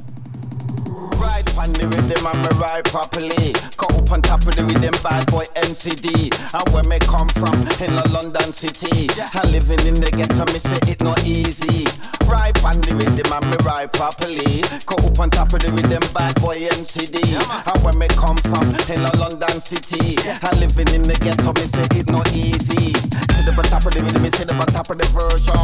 On 1.59 1.73
the 1.75 1.91
rhythm 1.91 2.23
and 2.23 2.39
me 2.39 2.51
ride 2.63 2.87
properly. 2.87 3.51
Cut 3.75 3.91
up 3.91 4.13
on 4.15 4.23
top 4.23 4.47
of 4.47 4.55
the 4.55 4.63
rhythm, 4.63 4.95
bad 5.03 5.27
boy 5.27 5.43
NCD. 5.59 6.31
And 6.55 6.67
where 6.71 6.87
me 6.87 7.03
come 7.03 7.27
from, 7.35 7.67
in 7.83 7.99
the 7.99 8.07
London 8.15 8.55
city. 8.55 9.11
And 9.35 9.51
living 9.51 9.83
in 9.83 9.99
the 9.99 10.07
ghetto, 10.15 10.47
me 10.55 10.63
say 10.63 10.79
it 10.87 11.03
not 11.03 11.19
easy. 11.27 11.91
Ride 12.31 12.55
on 12.63 12.79
the 12.79 12.95
rhythm 12.95 13.27
and 13.27 13.47
me 13.51 13.59
ride 13.67 13.91
properly. 13.91 14.63
Cut 14.87 15.03
up 15.03 15.19
on 15.19 15.35
top 15.35 15.51
of 15.51 15.59
the 15.59 15.75
rhythm, 15.75 16.05
bad 16.15 16.39
boy 16.39 16.63
NCD. 16.79 17.35
And 17.35 17.79
where 17.83 17.99
me 17.99 18.07
come 18.15 18.39
from, 18.47 18.71
in 18.87 19.03
the 19.03 19.11
London 19.19 19.59
city. 19.59 20.15
And 20.23 20.63
living 20.63 20.95
in 20.95 21.03
the 21.03 21.19
ghetto, 21.19 21.51
me 21.59 21.67
say 21.67 21.91
it 21.99 22.07
not 22.07 22.31
easy. 22.31 22.95
To 22.95 23.51
the 23.51 23.67
top 23.67 23.83
of 23.83 23.99
the 23.99 24.07
rhythm, 24.07 24.23
me 24.23 24.31
say 24.31 24.47
the 24.47 24.55
top 24.71 24.95
of 24.95 24.99
the 25.03 25.11
version. 25.11 25.59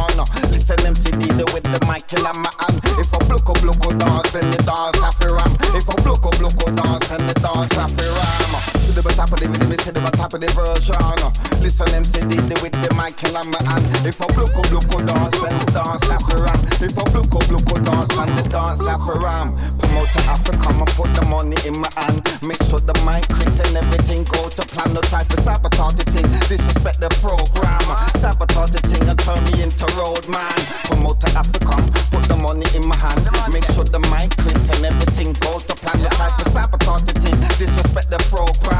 Listen 0.51 0.75
MCD 0.83 1.39
the 1.39 1.47
with 1.55 1.63
the 1.63 1.79
mic 1.87 2.11
in 2.11 2.19
my 2.19 2.35
hand. 2.35 2.83
If 2.99 3.15
I 3.15 3.19
block 3.31 3.47
up, 3.47 3.63
block 3.63 3.79
up, 3.87 3.95
dance, 3.95 4.31
then 4.35 4.51
the 4.51 4.59
dance 4.67 4.99
have 4.99 5.15
to 5.23 5.31
ram. 5.31 5.51
If 5.75 5.84
Up, 5.87 6.03
block 6.03 6.25
up, 6.25 6.35
dance, 6.75 7.07
then 7.09 7.27
the 7.27 7.33
dance 7.35 7.73
have 7.73 7.95
ram. 7.95 8.74
To 8.85 9.01
the 9.01 9.11
top 9.11 9.27
of 9.33 9.39
the 9.43 9.49
rhythm, 9.49 9.75
say 9.81 9.91
the 9.91 9.99
top 10.15 10.31
of 10.31 10.39
the 10.39 10.47
version. 10.55 11.19
Listen 11.59 11.89
MCD 11.91 12.37
the 12.47 12.55
with 12.61 12.77
the 12.79 12.87
mic 12.95 13.17
in 13.25 13.33
my 13.33 13.59
hand. 13.67 13.83
If 14.05 14.21
I 14.21 14.29
block 14.31 14.55
up, 14.55 14.69
block 14.71 14.87
dance, 15.03 15.35
the 15.35 15.67
dance 15.73 16.05
to 16.05 16.35
ram. 16.39 16.59
If 16.79 16.95
I 16.95 17.03
block 17.11 17.33
up, 17.33 17.43
block 17.49 17.67
dance, 17.83 18.13
the 18.13 18.43
dance 18.47 18.85
to 18.85 19.13
ram. 19.19 19.57
Promote 19.81 20.11
to 20.15 20.21
Africa, 20.31 20.69
I 20.69 20.85
put 20.95 21.11
the 21.11 21.25
money 21.25 21.59
in 21.67 21.75
my 21.81 21.89
hand. 21.99 22.23
Make 22.45 22.61
sure 22.69 22.79
the 22.79 22.95
mic, 23.03 23.27
Chris, 23.33 23.59
and 23.65 23.75
everything 23.75 24.23
go 24.29 24.47
to 24.47 24.63
plan. 24.63 24.93
No 24.93 25.01
try 25.03 25.25
for 25.27 25.41
sabotage 25.43 25.97
the 25.99 26.05
thing, 26.15 26.27
disrespect 26.47 27.01
the 27.01 27.09
program. 27.19 27.83
Sabotage 28.21 28.71
the 28.71 28.81
thing 28.85 29.03
and 29.09 29.19
turn 29.19 29.41
me 29.49 29.65
into 29.65 29.87
road 29.99 30.23
man. 30.31 30.55
Promote 30.87 31.19
to 31.25 31.29
Africa, 31.35 31.75
put 32.15 32.23
the 32.31 32.37
money 32.37 32.69
in 32.77 32.85
my 32.87 32.95
hand. 33.01 33.27
Make 33.51 33.67
sure 33.75 33.83
the 33.83 33.99
mic, 34.13 34.31
Chris, 34.39 34.71
and 34.71 34.87
everything 34.87 35.33
goes 35.41 35.65
to 35.67 35.75
plan. 35.75 35.99
No 35.99 36.09
try 36.15 36.29
for 36.37 36.47
sabotage 36.53 37.03
the 37.09 37.13
thing, 37.19 37.35
disrespect 37.57 38.13
the 38.13 38.21
program. 38.29 38.74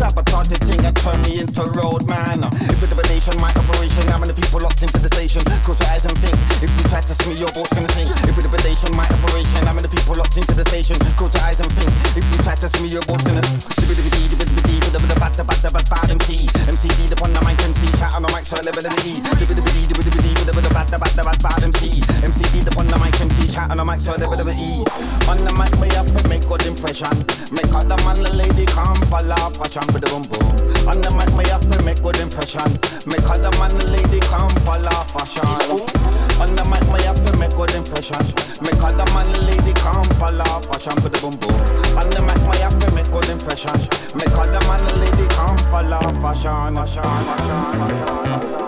Sabotage 0.00 0.48
the 0.48 0.58
thing 0.64 0.80
and 0.84 0.96
turn 0.96 1.20
me 1.22 1.40
into 1.40 1.62
road 1.76 2.06
man. 2.08 2.44
If 2.72 2.82
it's 2.82 2.92
a 2.92 3.06
nation, 3.12 3.34
my 3.40 3.52
operation, 3.54 4.04
I'm 4.08 4.24
the 4.24 4.34
people 4.34 4.60
locked 4.60 4.82
into 4.82 4.98
the 4.98 5.08
station. 5.08 5.44
Close 5.62 5.80
your 5.80 5.90
eyes 5.90 6.04
and 6.04 6.16
think. 6.18 6.36
If 6.64 6.72
you 6.76 6.84
try 6.88 7.00
to 7.00 7.14
me, 7.28 7.36
your 7.36 7.52
boat's 7.52 7.72
gonna 7.72 7.88
sink. 7.92 8.10
If 8.24 8.36
it's 8.36 8.48
a 8.48 8.60
nation, 8.64 8.90
my 8.96 9.06
operation, 9.06 9.68
I'm 9.68 9.76
the 9.76 9.88
people 9.88 10.16
locked 10.16 10.36
into 10.36 10.54
the 10.54 10.64
station. 10.64 10.96
Close 11.16 11.34
your 11.34 11.44
eyes 11.44 11.60
and 11.60 11.70
think. 11.72 11.92
If 12.16 12.24
you 12.32 12.38
try 12.42 12.54
to 12.56 12.68
me, 12.82 12.88
your 12.88 13.02
boat's 13.04 13.24
gonna 13.24 13.44
MC, 16.14 16.46
MCD, 16.70 17.08
the 17.10 17.16
one 17.20 17.32
the 17.32 17.40
mic 17.44 17.60
MC, 17.60 17.86
chat 17.98 18.14
on 18.14 18.22
the 18.22 18.30
mic, 18.32 18.46
so 18.46 18.56
the 18.56 18.64
level 18.64 18.86
of 18.86 18.94
the 18.96 19.02
E. 19.08 19.24
MC, 22.24 22.60
the 22.64 22.72
one 22.76 22.86
the 22.86 22.96
mic 22.96 23.14
MC, 23.20 23.43
the 23.54 23.84
mic, 23.84 24.00
so 24.00 24.12
level 24.18 24.34
of 24.34 24.46
the 24.46 24.54
E. 24.58 24.82
On 25.30 25.38
the 25.38 25.52
mic, 25.54 25.70
we 25.78 25.86
have 25.94 26.10
to 26.10 26.20
make 26.28 26.42
good 26.46 26.66
impression. 26.66 27.14
Make 27.54 27.70
the 27.70 27.96
man, 28.02 28.18
the 28.18 28.34
lady 28.34 28.66
come 28.66 28.98
follow 29.06 29.50
fashion, 29.54 29.86
with 29.94 30.02
the 30.02 30.10
boom 30.10 30.26
boom. 30.26 30.42
On 30.90 30.98
the 30.98 31.10
mic, 31.14 31.30
we 31.38 31.46
have 31.54 31.62
to 31.62 31.78
make 31.86 32.02
good 32.02 32.18
impression. 32.18 32.66
Make 33.06 33.22
the 33.22 33.50
man, 33.62 33.70
the 33.78 33.94
lady 33.94 34.18
come 34.26 34.50
follow 34.66 34.98
fashion. 35.06 35.46
On 36.42 36.50
the 36.50 36.64
mic, 36.66 36.82
we 36.90 36.98
have 37.06 37.20
to 37.22 37.30
make 37.38 37.54
good 37.54 37.70
impression. 37.78 38.22
Make 38.58 38.82
the 38.82 39.06
man, 39.14 39.26
the 39.30 39.38
lady 39.46 39.72
come 39.78 40.08
follow 40.18 40.58
fashion, 40.66 40.98
with 41.06 41.14
the 41.14 41.20
boom 41.22 41.38
boom. 41.38 41.54
On 41.94 42.06
the 42.10 42.20
mic, 42.26 42.42
we 42.50 42.58
have 42.58 42.74
to 42.82 42.88
make 42.90 43.06
good 43.14 43.28
impression. 43.30 43.78
Make 44.18 44.34
the 44.34 44.60
man, 44.66 44.82
the 44.82 44.92
lady 44.98 45.26
come 45.30 45.58
follow 45.70 46.02
fashion. 46.18 46.74
fashion, 46.74 47.06
Yeah. 47.46 48.63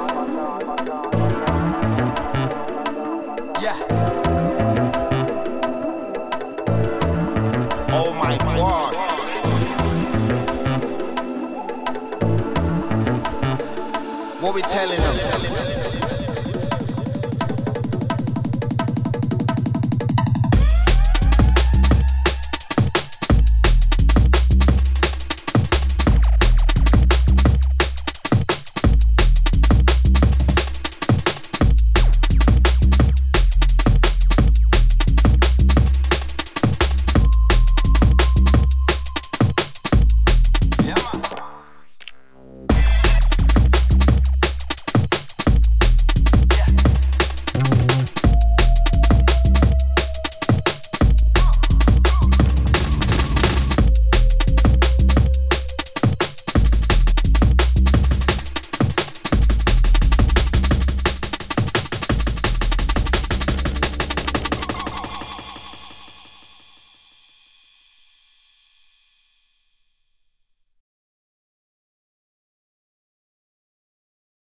We 14.57 14.63
telling 14.63 14.97
them? 14.97 15.36